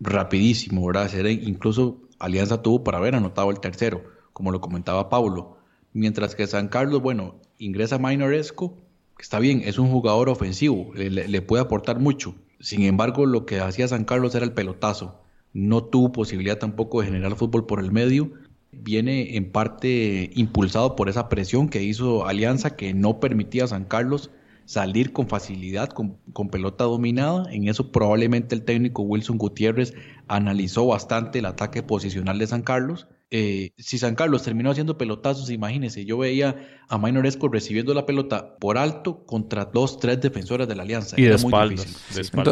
[0.00, 1.08] rapidísimo, ¿verdad?
[1.10, 5.58] Serén, incluso Alianza tuvo para haber anotado el tercero, como lo comentaba Paulo.
[5.92, 8.76] Mientras que San Carlos, bueno, ingresa Minoresco,
[9.18, 13.88] está bien, es un jugador ofensivo, le puede aportar mucho, sin embargo, lo que hacía
[13.88, 15.20] San Carlos era el pelotazo.
[15.52, 18.32] No tuvo posibilidad tampoco de generar fútbol por el medio.
[18.72, 23.84] Viene en parte impulsado por esa presión que hizo Alianza que no permitía a San
[23.84, 24.30] Carlos
[24.66, 27.50] salir con facilidad, con, con, pelota dominada.
[27.50, 29.94] En eso probablemente el técnico Wilson Gutiérrez
[30.28, 35.50] analizó bastante el ataque posicional de San Carlos eh, si San Carlos terminó haciendo pelotazos,
[35.50, 40.76] imagínense, yo veía a Mainoresco recibiendo la pelota por alto contra dos, tres defensores de
[40.76, 41.20] la alianza.
[41.20, 41.86] Y de espaldas.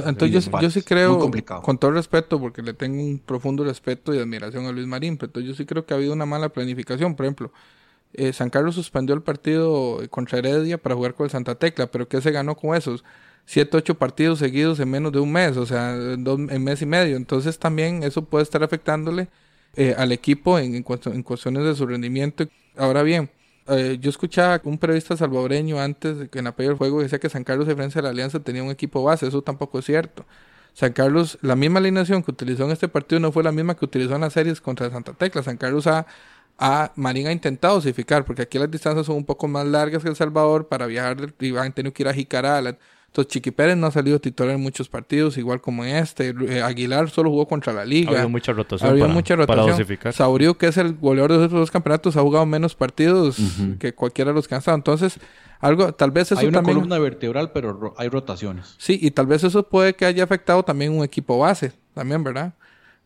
[0.04, 1.30] Entonces, yo, sí creo,
[1.62, 5.38] con todo respeto, porque le tengo un profundo respeto y admiración a Luis Marín, pero
[5.38, 7.14] yo sí creo que ha habido una mala planificación.
[7.14, 7.52] Por ejemplo,
[8.14, 12.08] eh, San Carlos suspendió el partido contra Heredia para jugar con el Santa Tecla, pero
[12.08, 13.04] ¿qué se ganó con esos?
[13.46, 16.86] siete, ocho partidos seguidos en menos de un mes, o sea, en, en mes y
[16.86, 17.16] medio.
[17.16, 19.28] Entonces también eso puede estar afectándole
[19.76, 22.46] eh, al equipo en, en, cuestiones de su rendimiento.
[22.76, 23.30] Ahora bien,
[23.68, 27.44] eh, yo escuchaba un periodista salvadoreño antes que en apoyo del juego decía que San
[27.44, 29.26] Carlos, de frente a la Alianza, tenía un equipo base.
[29.26, 30.24] Eso tampoco es cierto.
[30.74, 33.84] San Carlos, la misma alineación que utilizó en este partido no fue la misma que
[33.84, 35.42] utilizó en las series contra Santa Tecla.
[35.42, 36.06] San Carlos ha,
[36.58, 40.08] a Marín ha intentado dosificar, porque aquí las distancias son un poco más largas que
[40.08, 42.78] El Salvador para viajar y han tenido que ir a Jicaral.
[43.14, 46.34] Entonces Chiqui Pérez no ha salido titular en muchos partidos, igual como en este.
[46.48, 48.10] Eh, Aguilar solo jugó contra la Liga.
[48.10, 48.88] Ha habido mucha rotación.
[48.88, 49.66] Ha habido para, mucha rotación.
[49.66, 50.12] Para dosificar.
[50.12, 53.36] Saurio, que es el goleador de esos dos campeonatos, ha jugado menos partidos
[53.78, 54.76] que cualquiera de los que han estado.
[54.76, 55.20] Entonces,
[55.60, 56.76] algo, tal vez eso hay una también...
[56.76, 58.74] columna vertebral, pero hay rotaciones.
[58.78, 62.54] Sí, y tal vez eso puede que haya afectado también un equipo base, también, ¿verdad?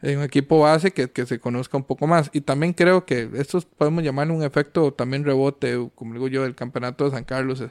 [0.02, 2.30] Un equipo base que, que, se conozca un poco más.
[2.32, 6.54] Y también creo que esto podemos llamarle un efecto también rebote, como digo yo, del
[6.54, 7.64] campeonato de San Carlos.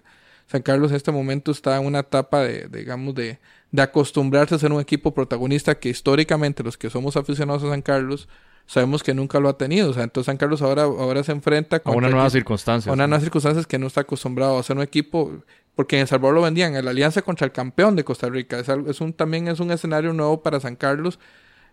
[0.47, 3.39] San Carlos en este momento está en una etapa de, digamos, de,
[3.71, 7.82] de acostumbrarse a ser un equipo protagonista que históricamente los que somos aficionados a San
[7.82, 8.28] Carlos
[8.65, 9.89] sabemos que nunca lo ha tenido.
[9.89, 11.93] O sea, entonces San Carlos ahora, ahora se enfrenta con...
[11.93, 12.91] A una nueva circunstancia.
[12.91, 15.41] A una nueva circunstancias que no está acostumbrado a ser un equipo...
[15.75, 18.57] Porque en El Salvador lo vendían en la alianza contra el campeón de Costa Rica.
[18.57, 21.19] Es, es un, también es un escenario nuevo para San Carlos.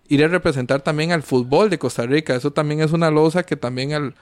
[0.09, 2.34] Ir a representar también al fútbol de Costa Rica.
[2.34, 4.14] Eso también es una losa que también al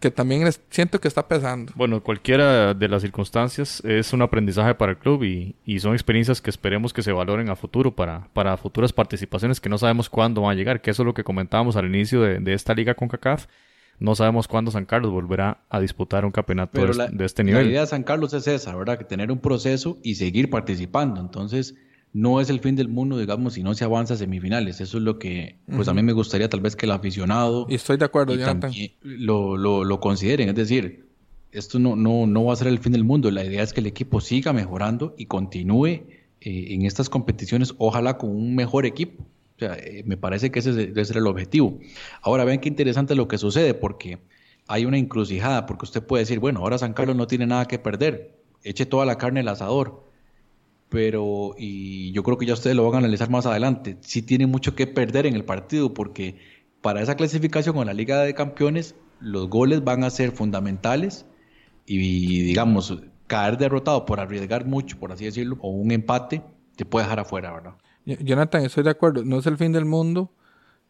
[0.00, 1.72] que también siento que está pesando.
[1.74, 6.40] Bueno, cualquiera de las circunstancias es un aprendizaje para el club y, y, son experiencias
[6.40, 10.42] que esperemos que se valoren a futuro para, para futuras participaciones que no sabemos cuándo
[10.42, 12.94] van a llegar, que eso es lo que comentábamos al inicio de, de esta liga
[12.94, 13.46] con CACAF.
[13.98, 17.64] No sabemos cuándo San Carlos volverá a disputar un campeonato de, de, este nivel.
[17.64, 18.96] La idea de San Carlos es esa, ¿verdad?
[18.96, 21.20] Que tener un proceso y seguir participando.
[21.20, 21.74] Entonces,
[22.12, 24.80] no es el fin del mundo, digamos, si no se avanza a semifinales.
[24.80, 27.66] Eso es lo que, pues a mí me gustaría tal vez que el aficionado...
[27.68, 30.48] Y estoy de acuerdo, también lo, lo, lo, consideren.
[30.48, 31.06] Es decir,
[31.52, 33.30] esto no, no, no va a ser el fin del mundo.
[33.30, 36.04] La idea es que el equipo siga mejorando y continúe eh,
[36.40, 39.24] en estas competiciones, ojalá con un mejor equipo.
[39.56, 41.78] O sea, eh, me parece que ese debe ser el objetivo.
[42.22, 44.18] Ahora ven qué interesante lo que sucede, porque
[44.66, 47.78] hay una encrucijada, porque usted puede decir, bueno, ahora San Carlos no tiene nada que
[47.78, 50.07] perder, eche toda la carne al asador
[50.88, 54.46] pero y yo creo que ya ustedes lo van a analizar más adelante, sí tiene
[54.46, 56.36] mucho que perder en el partido porque
[56.80, 61.26] para esa clasificación con la Liga de Campeones los goles van a ser fundamentales
[61.84, 62.94] y digamos
[63.26, 66.42] caer derrotado por arriesgar mucho, por así decirlo, o un empate
[66.76, 67.74] te puede dejar afuera, ¿verdad?
[68.04, 70.32] Jonathan, estoy de acuerdo, no es el fin del mundo,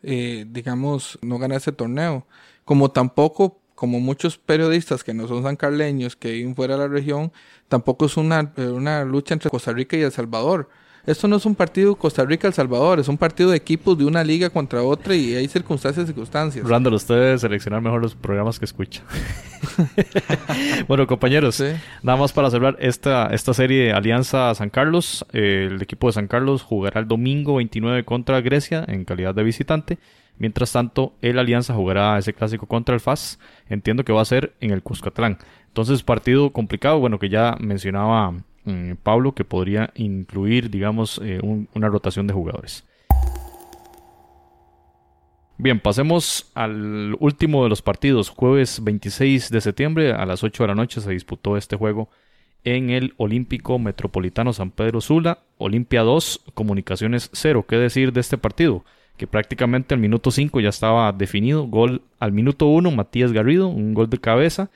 [0.03, 2.27] eh, digamos, no ganar ese torneo,
[2.65, 7.31] como tampoco como muchos periodistas que no son sancarleños, que viven fuera de la región,
[7.69, 10.69] tampoco es una, eh, una lucha entre Costa Rica y El Salvador.
[11.07, 14.25] Esto no es un partido Costa Rica-El Salvador, es un partido de equipos de una
[14.25, 16.69] liga contra otra y hay circunstancias y circunstancias.
[16.69, 19.03] Randall, usted debe seleccionar mejor los programas que escucha.
[20.89, 21.63] bueno, compañeros,
[22.03, 25.25] nada más para cerrar esta, esta serie Alianza San Carlos.
[25.33, 29.99] el equipo de San Carlos jugará el domingo 29 contra Grecia en calidad de visitante.
[30.39, 33.39] Mientras tanto, el Alianza jugará ese clásico contra el FAS.
[33.69, 35.39] Entiendo que va a ser en el Cuscatlán.
[35.67, 38.33] Entonces, partido complicado, bueno, que ya mencionaba
[38.65, 41.41] mm, Pablo, que podría incluir, digamos, eh,
[41.75, 42.85] una rotación de jugadores.
[45.61, 48.29] Bien, pasemos al último de los partidos.
[48.29, 52.11] Jueves 26 de septiembre a las 8 de la noche se disputó este juego
[52.63, 55.41] en el Olímpico Metropolitano San Pedro Sula.
[55.57, 57.67] Olimpia 2, Comunicaciones 0.
[57.69, 58.85] ¿Qué decir de este partido?
[59.19, 61.67] Que prácticamente al minuto 5 ya estaba definido.
[61.67, 64.71] Gol al minuto 1, Matías Garrido, un gol de cabeza.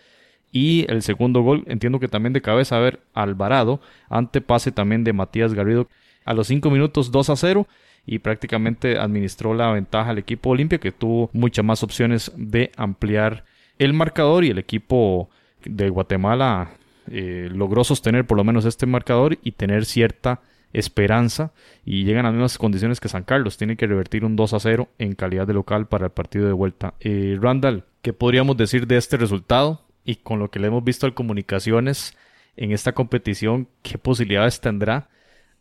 [0.50, 3.80] Y el segundo gol, entiendo que también de cabeza, a ver, Alvarado,
[4.10, 5.88] antepase también de Matías Garrido.
[6.26, 7.66] A los 5 minutos 2 a 0
[8.04, 13.44] y prácticamente administró la ventaja al equipo Olimpia que tuvo muchas más opciones de ampliar
[13.78, 15.30] el marcador y el equipo
[15.64, 16.70] de Guatemala
[17.10, 20.40] eh, logró sostener por lo menos este marcador y tener cierta
[20.72, 21.52] esperanza
[21.84, 23.56] y llegan a las mismas condiciones que San Carlos.
[23.56, 26.52] Tiene que revertir un 2 a 0 en calidad de local para el partido de
[26.52, 26.94] vuelta.
[27.00, 29.82] Eh, Randall, ¿qué podríamos decir de este resultado?
[30.04, 32.16] Y con lo que le hemos visto al Comunicaciones
[32.56, 35.08] en esta competición, ¿qué posibilidades tendrá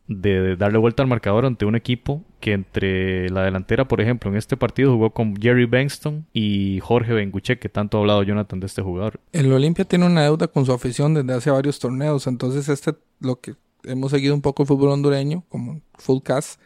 [0.08, 4.38] de darle vuelta al marcador ante un equipo que entre la delantera, por ejemplo, en
[4.38, 8.66] este partido jugó con Jerry Bengston y Jorge Benguche, que tanto ha hablado Jonathan de
[8.66, 9.20] este jugador.
[9.32, 13.40] El Olimpia tiene una deuda con su afición desde hace varios torneos, entonces este lo
[13.40, 13.54] que
[13.84, 16.60] hemos seguido un poco el fútbol hondureño, como full cast,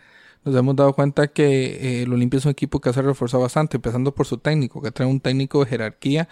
[0.44, 3.44] nos hemos dado cuenta que eh, el Olimpia es un equipo que se ha reforzado
[3.44, 6.28] bastante, empezando por su técnico, que trae un técnico de jerarquía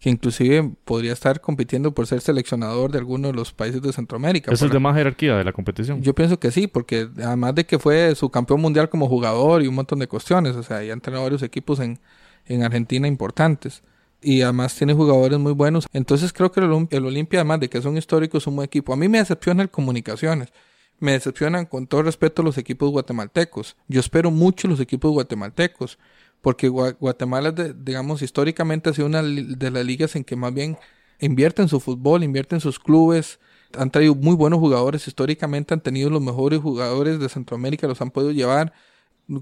[0.00, 4.52] que inclusive podría estar compitiendo por ser seleccionador de alguno de los países de Centroamérica.
[4.52, 6.02] ¿Es el de más jerarquía de la competición?
[6.02, 9.66] Yo pienso que sí, porque además de que fue su campeón mundial como jugador y
[9.66, 11.98] un montón de cuestiones, o sea, ya ha entrenado varios equipos en,
[12.46, 13.82] en Argentina importantes
[14.20, 15.86] y además tiene jugadores muy buenos.
[15.92, 18.92] Entonces creo que el, Olimpia, además de que son históricos, es un buen equipo.
[18.92, 20.52] A mí me decepciona el Comunicaciones.
[21.00, 23.76] me decepcionan con todo respeto los equipos guatemaltecos.
[23.86, 25.98] Yo espero mucho los equipos guatemaltecos,
[26.40, 30.76] porque Guatemala, digamos, históricamente ha sido una de las ligas en que más bien
[31.20, 33.38] invierte en su fútbol, invierte en sus clubes,
[33.76, 38.10] han traído muy buenos jugadores, históricamente han tenido los mejores jugadores de Centroamérica, los han
[38.10, 38.72] podido llevar,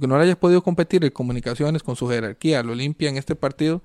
[0.01, 3.83] que no haya podido competir en comunicaciones con su jerarquía, al Olimpia en este partido,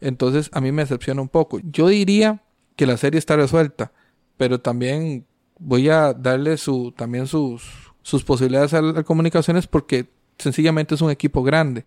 [0.00, 1.60] entonces a mí me decepciona un poco.
[1.62, 2.42] Yo diría
[2.76, 3.92] que la serie está resuelta,
[4.36, 5.24] pero también
[5.58, 10.06] voy a darle su, también sus, sus posibilidades a, comunicaciones porque
[10.38, 11.84] sencillamente es un equipo grande.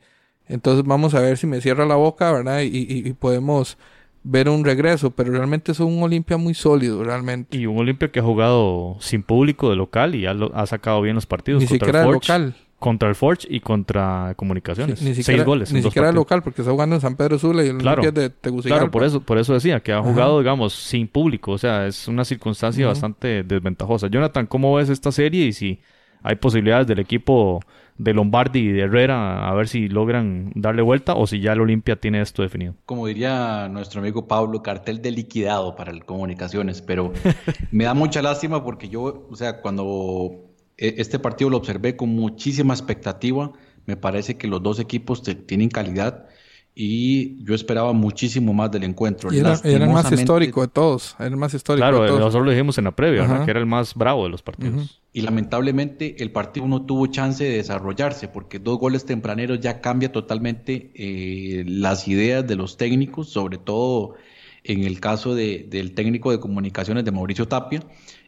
[0.48, 2.62] Entonces vamos a ver si me cierra la boca, ¿verdad?
[2.62, 3.78] y podemos
[4.24, 7.58] ver un regreso, pero realmente es un Olimpia muy sólido, realmente.
[7.58, 11.16] Y un Olimpia que ha jugado sin público de local y ha, ha sacado bien
[11.16, 11.62] los partidos.
[11.62, 12.56] Ni siquiera local.
[12.82, 15.04] Contra el Forge y contra Comunicaciones.
[15.04, 15.72] ni siquiera, Seis goles.
[15.72, 18.32] Ni siquiera local, porque está jugando en San Pedro Sula y el claro, Olimpia de
[18.32, 18.80] Tegucigalpa.
[18.80, 21.52] Claro, por eso, por eso decía que ha jugado, digamos, sin público.
[21.52, 24.08] O sea, es una circunstancia bastante desventajosa.
[24.08, 25.80] Jonathan, ¿cómo ves esta serie y si
[26.24, 27.62] hay posibilidades del equipo
[27.98, 31.62] de Lombardi y de Herrera a ver si logran darle vuelta o si ya el
[31.62, 32.74] Olimpia tiene esto definido.
[32.86, 37.14] Como diría nuestro amigo Pablo, cartel de liquidado para el comunicaciones, pero
[37.72, 40.51] me da mucha lástima porque yo, o sea, cuando
[40.82, 43.52] este partido lo observé con muchísima expectativa,
[43.86, 46.26] me parece que los dos equipos tienen calidad
[46.74, 49.32] y yo esperaba muchísimo más del encuentro.
[49.34, 52.20] Y era, el más histórico de todos, era el más histórico claro, de todos.
[52.20, 55.02] nosotros lo dijimos en la previa, que era el más bravo de los partidos.
[55.14, 60.12] Y lamentablemente el partido no tuvo chance de desarrollarse porque dos goles tempraneros ya cambia
[60.12, 64.16] totalmente eh, las ideas de los técnicos, sobre todo
[64.64, 67.84] en el caso de, del técnico de comunicaciones de Mauricio Tapia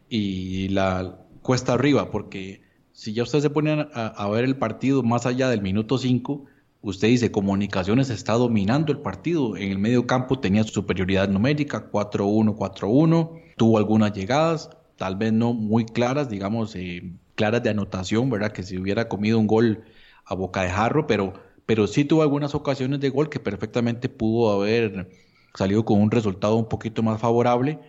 [0.10, 5.04] y la cuesta arriba, porque si ya ustedes se ponen a, a ver el partido
[5.04, 6.46] más allá del minuto 5,
[6.84, 9.56] Usted dice, Comunicaciones está dominando el partido.
[9.56, 13.42] En el medio campo tenía superioridad numérica, 4-1, 4-1.
[13.56, 18.52] Tuvo algunas llegadas, tal vez no muy claras, digamos, eh, claras de anotación, ¿verdad?
[18.52, 19.86] Que si hubiera comido un gol
[20.26, 21.34] a boca de jarro, pero,
[21.66, 25.10] pero sí tuvo algunas ocasiones de gol que perfectamente pudo haber
[25.56, 27.80] salido con un resultado un poquito más favorable.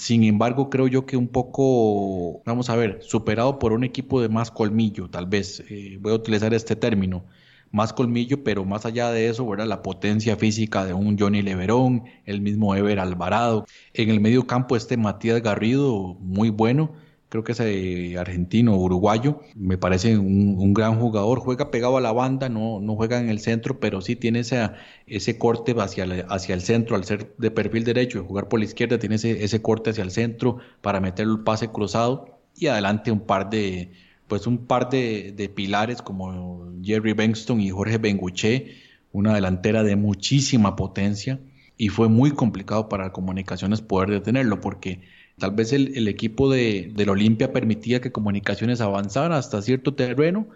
[0.00, 4.30] Sin embargo, creo yo que un poco, vamos a ver, superado por un equipo de
[4.30, 7.24] más colmillo, tal vez, eh, voy a utilizar este término
[7.70, 9.66] más colmillo, pero más allá de eso, ¿verdad?
[9.66, 13.66] la potencia física de un Johnny Leverón, el mismo Ever Alvarado.
[13.92, 16.92] En el medio campo este Matías Garrido, muy bueno,
[17.30, 22.12] creo que es eh, argentino, uruguayo, me parece un, gran jugador, juega pegado a la
[22.12, 24.68] banda, no, no juega en el centro, pero sí tiene ese,
[25.06, 28.58] ese corte hacia el, hacia el centro, al ser de perfil derecho y jugar por
[28.58, 32.66] la izquierda, tiene ese, ese corte hacia el centro para meter el pase cruzado y
[32.66, 33.92] adelante un par de
[34.30, 38.76] pues un par de, pilares como Jerry Bengston y Jorge Benguche,
[39.10, 41.40] una delantera de muchísima potencia
[41.76, 45.00] y fue muy complicado para Comunicaciones poder detenerlo porque
[45.40, 50.46] tal vez el, equipo de, del Olimpia permitía que Comunicaciones avanzara hasta cierto terreno,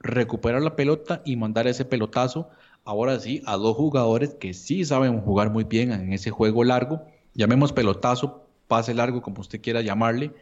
[0.00, 2.50] recuperar la pelota y mandar ese pelotazo,
[2.84, 7.06] ahora sí, a dos jugadores que sí saben jugar muy bien en ese juego largo,
[7.34, 10.32] llamemos pelotazo, pase largo como usted quiera llamarle,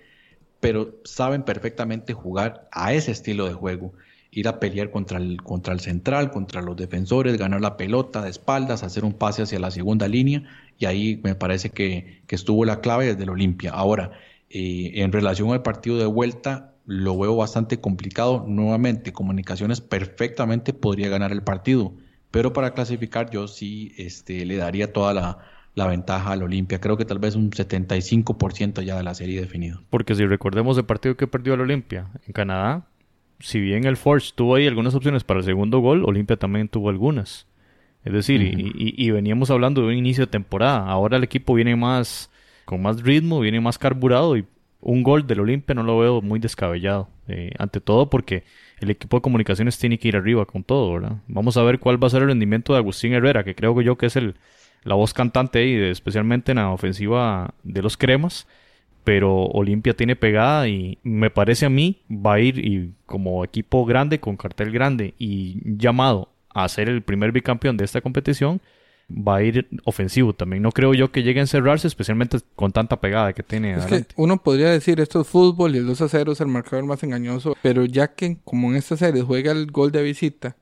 [0.60, 3.92] pero saben perfectamente jugar a ese estilo de juego.
[4.32, 8.30] Ir a pelear contra el, contra el central, contra los defensores, ganar la pelota de
[8.30, 10.44] espaldas, hacer un pase hacia la segunda línea,
[10.80, 13.70] y ahí me parece que, estuvo la clave desde el Olimpia.
[13.70, 14.12] Ahora,
[14.48, 18.46] eh, en relación al partido de vuelta, lo veo bastante complicado.
[18.48, 21.92] Nuevamente, Comunicaciones perfectamente podría ganar el partido,
[22.30, 25.38] pero para clasificar yo sí este, le daría toda la,
[25.74, 26.80] la ventaja al Olimpia.
[26.80, 29.82] Creo que tal vez un 75% ya de la serie definido.
[29.90, 32.86] Porque si recordemos el partido que perdió el Olimpia en Canadá,
[33.38, 36.88] si bien el Forge tuvo ahí algunas opciones para el segundo gol, Olimpia también tuvo
[36.88, 37.46] algunas.
[38.04, 40.86] Es decir, y, veníamos hablando de un inicio de temporada.
[40.86, 42.30] Ahora el equipo viene más
[42.64, 44.44] con más ritmo, viene más carburado y
[44.80, 47.08] un gol del Olimpia no lo veo muy descabellado.
[47.28, 48.44] Eh, ante todo porque
[48.80, 51.18] el equipo de comunicaciones tiene que ir arriba con todo, ¿verdad?
[51.28, 53.84] Vamos a ver cuál va a ser el rendimiento de Agustín Herrera, que creo que
[53.84, 54.34] yo que es el,
[54.82, 58.48] la voz cantante ahí, especialmente en la ofensiva de los cremas.
[59.04, 63.84] Pero Olimpia tiene pegada y me parece a mí va a ir y como equipo
[63.84, 68.60] grande, con cartel grande y llamado a ser el primer bicampeón de esta competición,
[69.10, 70.62] va a ir ofensivo también.
[70.62, 73.74] No creo yo que llegue a encerrarse, especialmente con tanta pegada que tiene.
[73.74, 76.46] Es que uno podría decir esto es fútbol y el 2 a 0 es el
[76.46, 80.56] marcador más engañoso, pero ya que como en esta serie juega el gol de visita,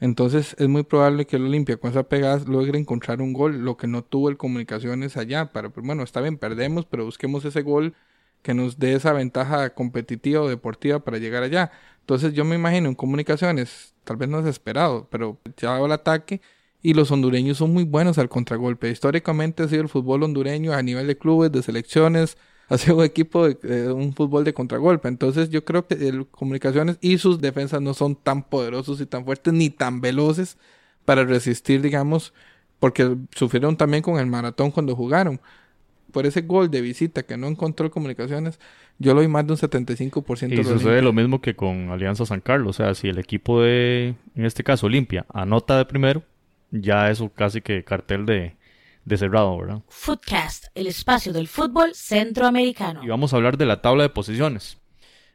[0.00, 3.76] entonces es muy probable que el Olimpia con esa pegada logre encontrar un gol, lo
[3.76, 5.52] que no tuvo el Comunicaciones allá.
[5.52, 7.94] Para, pues, bueno, está bien, perdemos, pero busquemos ese gol
[8.42, 11.70] que nos dé esa ventaja competitiva o deportiva para llegar allá.
[12.00, 16.40] Entonces yo me imagino en Comunicaciones, tal vez no desesperado, pero ya va el ataque
[16.82, 18.90] y los hondureños son muy buenos al contragolpe.
[18.90, 22.36] Históricamente ha sido el fútbol hondureño a nivel de clubes, de selecciones,
[22.68, 25.08] hacia un equipo de un fútbol de contragolpe.
[25.08, 29.24] Entonces yo creo que el Comunicaciones y sus defensas no son tan poderosos y tan
[29.24, 30.56] fuertes ni tan veloces
[31.04, 32.32] para resistir, digamos,
[32.78, 35.40] porque sufrieron también con el maratón cuando jugaron.
[36.12, 38.60] Por ese gol de visita que no encontró Comunicaciones,
[38.98, 40.52] yo lo vi más de un 75%.
[40.52, 42.68] Y sucede lo mismo que con Alianza San Carlos.
[42.68, 46.22] O sea, si el equipo de, en este caso, Olimpia, anota de primero,
[46.70, 48.54] ya eso casi que cartel de,
[49.04, 49.82] de cerrado, ¿verdad?
[49.88, 53.02] Footcast, el espacio del fútbol centroamericano.
[53.02, 54.78] Y vamos a hablar de la tabla de posiciones.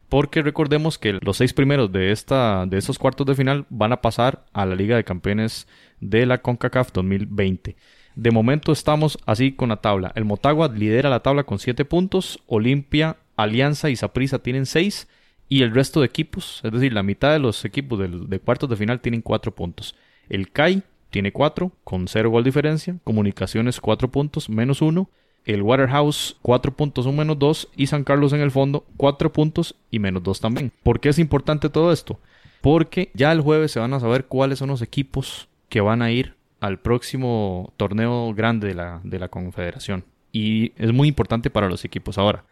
[0.09, 4.01] Porque recordemos que los seis primeros de, esta, de estos cuartos de final van a
[4.01, 5.67] pasar a la Liga de Campeones
[5.99, 7.75] de la CONCACAF 2020.
[8.17, 10.11] De momento estamos así con la tabla.
[10.15, 12.39] El Motagua lidera la tabla con 7 puntos.
[12.47, 15.07] Olimpia, Alianza y Saprissa tienen 6.
[15.49, 18.75] Y el resto de equipos, es decir, la mitad de los equipos de, cuartos de
[18.75, 19.93] final tienen 4 puntos.
[20.29, 22.97] El CAI tiene 4 con 0 gol diferencia.
[23.03, 25.07] Comunicaciones 4 puntos menos 1.
[25.45, 27.69] El Waterhouse 4 puntos un menos 2.
[27.75, 30.71] Y San Carlos en el fondo 4 puntos y menos 2 también.
[30.81, 32.19] ¿Por qué es importante todo esto?
[32.61, 36.09] Porque ya el jueves se van a saber cuáles son los equipos que van a
[36.09, 40.05] ir al próximo torneo grande de la, de la Confederación.
[40.31, 42.45] Y es muy importante para los equipos ahora.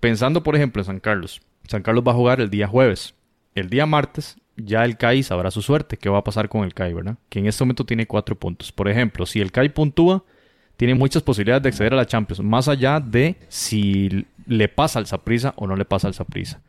[0.00, 1.40] Pensando, por ejemplo, en San Carlos.
[1.68, 3.14] San Carlos va a jugar el día jueves.
[3.54, 5.96] El día martes ya el CAI sabrá su suerte.
[5.96, 7.16] ¿Qué va a pasar con el CAI, verdad?
[7.28, 8.72] Que en este momento tiene cuatro puntos.
[8.72, 10.24] Por ejemplo, si el CAI puntúa,
[10.76, 12.42] tiene muchas posibilidades de acceder a la Champions.
[12.42, 16.62] Más allá de si le pasa al Saprisa o no le pasa al Saprisa.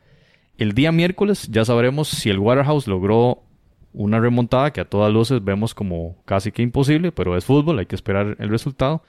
[0.58, 3.42] El día miércoles ya sabremos si el Waterhouse logró
[3.94, 7.86] una remontada que a todas luces vemos como casi que imposible, pero es fútbol, hay
[7.86, 9.04] que esperar el resultado.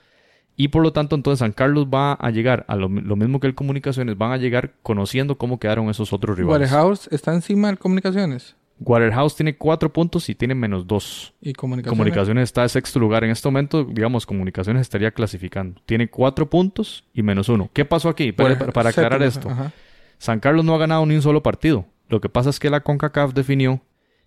[0.55, 3.55] Y por lo tanto, entonces San Carlos va a llegar a lo, mismo que el
[3.55, 6.71] Comunicaciones, van a llegar conociendo cómo quedaron esos otros rivales.
[6.71, 8.55] Waterhouse está encima del Comunicaciones.
[8.79, 11.33] Waterhouse tiene cuatro puntos y tiene menos dos.
[11.41, 11.97] Y Comunicaciones.
[11.97, 13.23] Comunicaciones está en sexto lugar.
[13.23, 15.81] En este momento, digamos, Comunicaciones estaría clasificando.
[15.85, 17.69] Tiene cuatro puntos y menos uno.
[17.73, 18.31] ¿Qué pasó aquí?
[18.31, 19.49] Para, para aclarar esto.
[20.19, 21.85] San Carlos no ha ganado ni un solo partido.
[22.09, 23.81] Lo que pasa es que la CONCACAF definió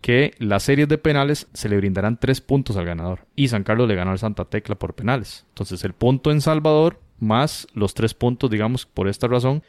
[0.06, 3.26] que las series de penales se le brindarán tres puntos al ganador.
[3.34, 5.46] Y San Carlos le ganó al Santa Tecla por penales.
[5.48, 9.64] Entonces el punto en Salvador más los tres puntos, digamos, por esta razón,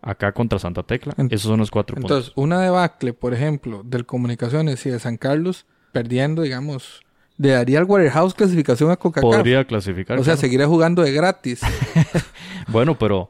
[0.00, 1.12] acá contra Santa Tecla.
[1.28, 2.10] Esos son los cuatro puntos.
[2.10, 7.02] Entonces, una debacle, por ejemplo, del Comunicaciones y de San Carlos, perdiendo, digamos,
[7.36, 9.36] le daría al Warehouse clasificación a Coca-Cola.
[9.36, 10.18] Podría clasificar.
[10.18, 11.60] O sea, seguirá jugando de gratis.
[12.68, 13.28] bueno, pero,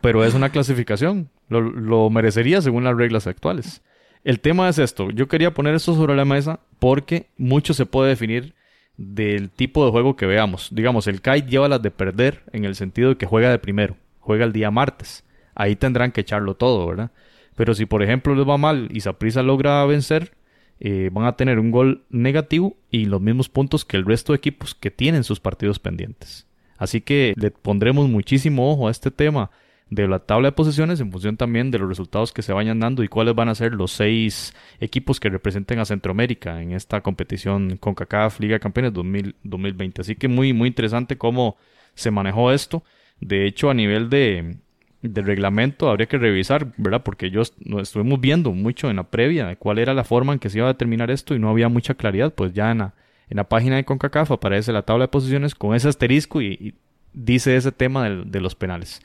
[0.00, 1.28] pero es una clasificación.
[1.50, 3.82] lo merecería según las reglas actuales.
[4.26, 5.12] El tema es esto.
[5.12, 8.54] Yo quería poner esto sobre la mesa porque mucho se puede definir
[8.96, 10.70] del tipo de juego que veamos.
[10.72, 13.96] Digamos, el Kai lleva las de perder en el sentido de que juega de primero,
[14.18, 15.22] juega el día martes.
[15.54, 17.12] Ahí tendrán que echarlo todo, ¿verdad?
[17.54, 20.32] Pero si por ejemplo les va mal y Saprisa logra vencer,
[20.80, 24.38] eh, van a tener un gol negativo y los mismos puntos que el resto de
[24.38, 26.48] equipos que tienen sus partidos pendientes.
[26.78, 29.52] Así que le pondremos muchísimo ojo a este tema
[29.88, 33.04] de la tabla de posiciones en función también de los resultados que se vayan dando
[33.04, 37.76] y cuáles van a ser los seis equipos que representen a Centroamérica en esta competición
[37.76, 40.00] con CACAF Liga de Campeones 2020.
[40.00, 41.56] Así que muy, muy interesante cómo
[41.94, 42.82] se manejó esto.
[43.20, 44.56] De hecho, a nivel de,
[45.02, 47.04] reglamento habría que revisar, ¿verdad?
[47.04, 50.50] Porque yo estuvimos viendo mucho en la previa de cuál era la forma en que
[50.50, 52.34] se iba a determinar esto y no había mucha claridad.
[52.34, 52.94] Pues ya en la,
[53.30, 56.74] en la página de CONCACAF aparece la tabla de posiciones con ese asterisco y,
[57.12, 59.00] dice ese tema de los penales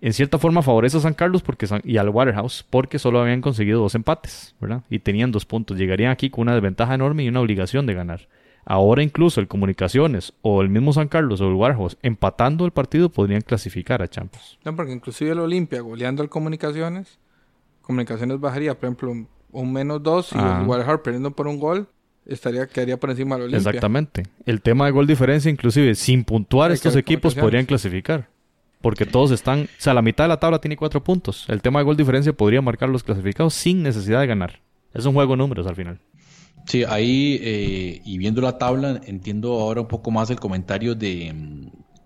[0.00, 3.80] en cierta forma favorece a San Carlos porque y al Waterhouse porque solo habían conseguido
[3.80, 4.82] dos empates, ¿verdad?
[4.88, 5.76] Y tenían dos puntos.
[5.76, 8.28] Llegarían aquí con una desventaja enorme y una obligación de ganar.
[8.64, 13.10] Ahora incluso el Comunicaciones o el mismo San Carlos o el Waterhouse empatando el partido
[13.10, 14.58] podrían clasificar a Champions.
[14.64, 17.18] No, porque inclusive el Olimpia goleando al Comunicaciones,
[17.82, 21.88] Comunicaciones bajaría, por ejemplo, un, menos dos y el Waterhouse perdiendo por un gol
[22.26, 23.70] estaría quedaría por encima del Olimpia.
[23.70, 24.22] Exactamente.
[24.46, 28.28] El tema de gol diferencia inclusive sin puntuar estos equipos podrían clasificar.
[28.80, 31.44] Porque todos están, o sea, la mitad de la tabla tiene cuatro puntos.
[31.48, 34.60] El tema de gol diferencia podría marcar los clasificados sin necesidad de ganar.
[34.94, 36.00] Es un juego de números al final.
[36.66, 41.34] Sí, ahí, eh, y viendo la tabla, entiendo ahora un poco más el comentario de,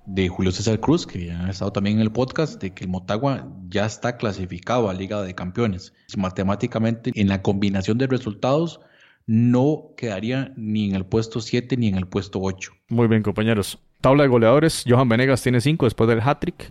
[0.06, 3.48] de Julio César Cruz, que ha estado también en el podcast, de que el Motagua
[3.68, 5.92] ya está clasificado a Liga de Campeones.
[6.16, 8.80] Matemáticamente, en la combinación de resultados,
[9.26, 12.72] no quedaría ni en el puesto 7 ni en el puesto 8.
[12.88, 13.78] Muy bien, compañeros.
[14.04, 16.70] Tabla de goleadores, Johan Venegas tiene 5 después del hat-trick.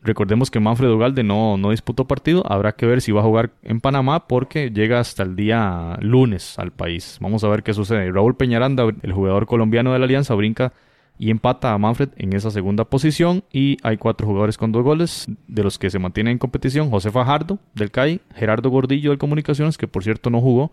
[0.00, 2.44] Recordemos que Manfred Ugalde no, no disputó partido.
[2.48, 6.56] Habrá que ver si va a jugar en Panamá porque llega hasta el día lunes
[6.56, 7.18] al país.
[7.20, 8.12] Vamos a ver qué sucede.
[8.12, 10.72] Raúl Peñaranda, el jugador colombiano de la Alianza, brinca
[11.18, 13.42] y empata a Manfred en esa segunda posición.
[13.52, 16.90] Y hay cuatro jugadores con dos goles, de los que se mantienen en competición.
[16.90, 20.70] José Fajardo del CAI, Gerardo Gordillo del Comunicaciones, que por cierto no jugó,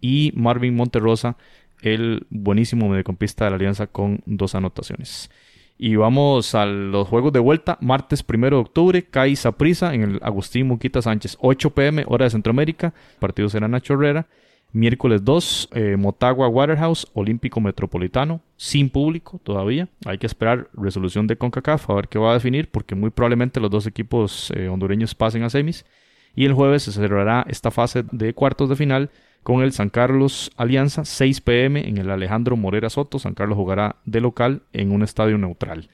[0.00, 1.36] y Marvin Monterrosa
[1.82, 5.30] el buenísimo mediocampista de la Alianza con dos anotaciones.
[5.82, 10.20] Y vamos a los juegos de vuelta, martes 1 de octubre, CAI Prisa en el
[10.22, 14.26] Agustín Muquita Sánchez, 8 pm, hora de Centroamérica, partido será Nacho Herrera.
[14.72, 19.88] Miércoles 2, eh, Motagua Waterhouse, Olímpico Metropolitano, sin público todavía.
[20.04, 23.58] Hay que esperar resolución de CONCACAF a ver qué va a definir, porque muy probablemente
[23.58, 25.84] los dos equipos eh, hondureños pasen a semis.
[26.36, 29.10] Y el jueves se celebrará esta fase de cuartos de final
[29.42, 33.18] con el San Carlos Alianza, 6 pm en el Alejandro Morera Soto.
[33.18, 35.88] San Carlos jugará de local en un estadio neutral.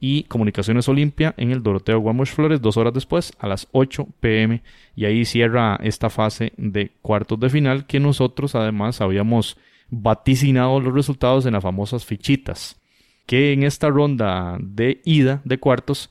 [0.00, 4.62] Y Comunicaciones Olimpia en el Doroteo Guamos Flores, dos horas después, a las 8 pm.
[4.96, 9.58] Y ahí cierra esta fase de cuartos de final que nosotros además habíamos
[9.90, 12.80] vaticinado los resultados en las famosas fichitas.
[13.26, 16.10] Que en esta ronda de ida de cuartos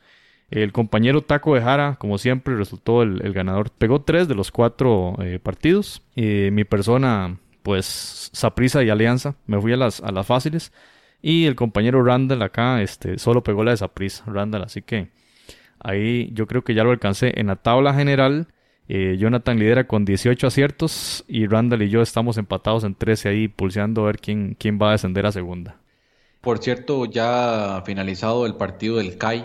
[0.52, 3.70] el compañero Taco de Jara, como siempre, resultó el, ganador.
[3.72, 6.02] Pegó tres de los cuatro eh, partidos.
[6.16, 9.36] mi persona, pues, Saprisa y Alianza.
[9.46, 10.72] Me fui a las, a las fáciles.
[11.22, 14.64] Y el compañero Randall acá, este, solo pegó la de Saprisa, Randall.
[14.64, 15.10] Así que
[15.80, 17.34] ahí yo creo que ya lo alcancé.
[17.40, 18.48] En la tabla general,
[18.88, 21.26] eh, Jonathan lidera con 18 aciertos.
[21.28, 24.90] Y Randall y yo estamos empatados en 13 ahí, pulseando a ver quién, quién va
[24.90, 25.78] a descender a segunda.
[26.42, 29.44] Por cierto, ya finalizado el partido del CAI,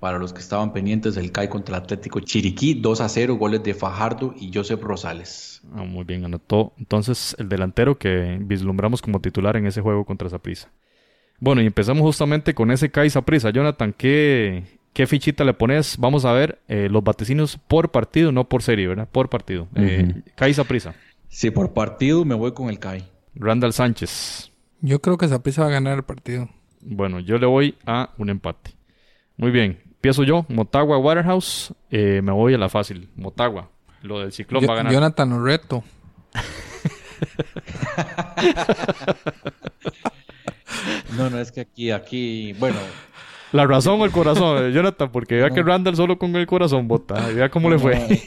[0.00, 3.62] para los que estaban pendientes, el CAI contra el Atlético Chiriquí, 2 a 0, goles
[3.62, 5.60] de Fajardo y Josep Rosales.
[5.74, 10.28] Ah, muy bien, anotó entonces el delantero que vislumbramos como titular en ese juego contra
[10.28, 10.70] Zaprisa.
[11.40, 13.50] Bueno, y empezamos justamente con ese CAI Zaprisa.
[13.50, 15.96] Jonathan, ¿qué, ¿qué fichita le pones?
[15.98, 19.08] Vamos a ver eh, los vaticinos por partido, no por serie, ¿verdad?
[19.10, 19.68] Por partido.
[19.76, 20.94] Uh CAI Zaprisa.
[21.28, 23.04] Sí, por partido me voy con el CAI.
[23.34, 24.52] Randall Sánchez.
[24.80, 26.48] Yo creo que Zaprisa va a ganar el partido.
[26.80, 28.72] Bueno, yo le voy a un empate.
[29.36, 33.68] Muy bien, empiezo yo, Motagua Waterhouse, eh, me voy a la fácil, Motagua.
[34.02, 34.92] Lo del ciclón va a ganar.
[34.92, 35.82] Jonathan reto.
[41.16, 42.78] no, no, es que aquí, aquí, bueno.
[43.50, 46.86] La razón o el corazón, eh, Jonathan, porque vea que Randall solo con el corazón
[46.86, 47.26] vota.
[47.34, 48.22] Vea cómo le fue.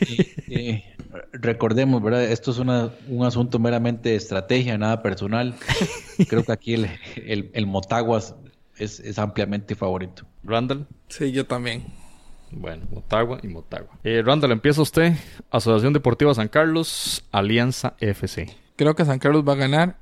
[1.31, 2.26] recordemos, ¿verdad?
[2.26, 5.56] Esto es un asunto meramente de estrategia, nada personal.
[6.27, 8.35] Creo que aquí el, el, el Motaguas
[8.77, 10.26] es, ampliamente favorito.
[10.43, 10.88] Randall.
[11.07, 11.85] Sí, yo también.
[12.52, 13.98] Bueno, Motagua y Motagua.
[14.03, 15.14] Eh, Randall, empieza usted.
[15.49, 18.56] Asociación Deportiva San Carlos, Alianza FC.
[18.76, 19.98] Creo que San Carlos va a ganar.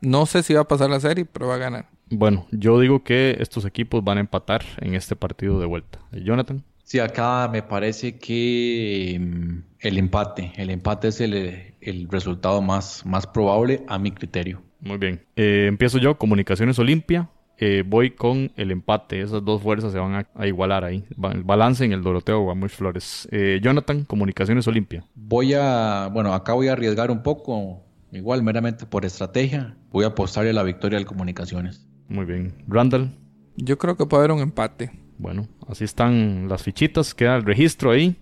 [0.00, 1.88] No sé si va a pasar la serie, pero va a ganar.
[2.08, 6.00] Bueno, yo digo que estos equipos van a empatar en este partido de vuelta.
[6.12, 6.64] Jonathan.
[6.90, 13.28] Sí, acá me parece que mm, el empate, el empate es el, resultado más, más
[13.28, 14.60] probable a mi criterio.
[14.80, 15.24] Muy bien.
[15.36, 17.30] Eh, empiezo yo, Comunicaciones Olimpia,
[17.62, 19.20] eh, voy con el empate.
[19.20, 21.04] Esas dos fuerzas se van a, igualar ahí.
[21.34, 23.28] El balance en el Doroteo Guamuch Flores.
[23.30, 25.04] Eh, Jonathan, Comunicaciones Olimpia.
[25.14, 29.76] Voy a, bueno, acá voy a arriesgar un poco, igual meramente por estrategia.
[29.90, 31.86] Voy a apostarle a la victoria del Comunicaciones.
[32.08, 32.64] Muy bien.
[32.66, 33.14] Randall.
[33.56, 34.90] Yo creo que puede haber un empate.
[35.18, 37.14] Bueno, así están las fichitas.
[37.14, 38.16] Queda el registro ahí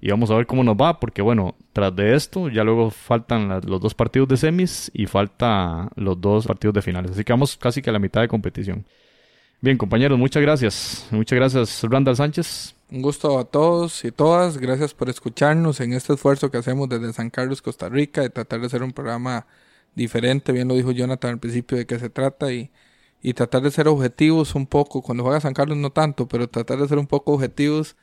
[0.00, 3.48] y vamos a ver cómo nos va, porque bueno, tras de esto ya luego faltan
[3.66, 7.56] los dos partidos de semis y falta los dos partidos de finales, así que vamos
[7.56, 8.84] casi que a la mitad de competición.
[9.60, 11.06] Bien, compañeros, muchas gracias.
[11.10, 12.74] Muchas gracias, Randall Sánchez.
[12.90, 14.58] Un gusto a todos y todas.
[14.58, 18.60] Gracias por escucharnos en este esfuerzo que hacemos desde San Carlos, Costa Rica, de tratar
[18.60, 19.46] de hacer un programa
[19.94, 20.52] diferente.
[20.52, 22.70] Bien lo dijo Jonathan al principio de qué se trata y,
[23.22, 25.02] y tratar de ser objetivos un poco.
[25.02, 27.96] Cuando juega San Carlos no tanto, pero tratar de ser un poco objetivos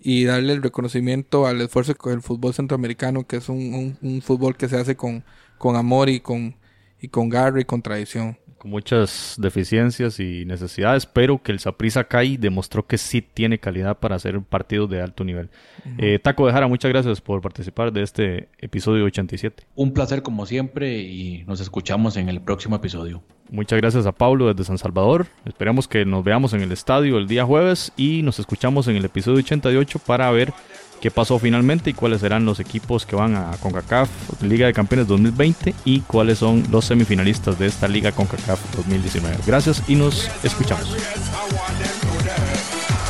[0.00, 4.56] y darle el reconocimiento al esfuerzo con el fútbol centroamericano, que es un, un, fútbol
[4.56, 5.24] que se hace con,
[5.58, 6.56] con amor y con,
[7.00, 12.04] y con garra y con tradición con muchas deficiencias y necesidades, pero que el Saprissa
[12.04, 15.48] Kai demostró que sí tiene calidad para hacer partidos de alto nivel.
[15.96, 19.64] eh, Taco de Jara, muchas gracias por participar de este episodio 87.
[19.76, 23.22] Un placer como siempre y nos escuchamos en el próximo episodio.
[23.50, 25.26] Muchas gracias a Pablo desde San Salvador.
[25.46, 29.06] Esperamos que nos veamos en el estadio el día jueves y nos escuchamos en el
[29.06, 30.52] episodio 88 para ver
[31.00, 34.08] qué pasó finalmente y cuáles serán los equipos que van a CONCACAF
[34.42, 39.38] Liga de Campeones 2020 y cuáles son los semifinalistas de esta Liga CONCACAF 2019.
[39.46, 40.88] Gracias y nos escuchamos.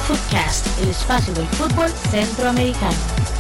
[0.06, 3.39] Footcast, el espacio del fútbol centroamericano.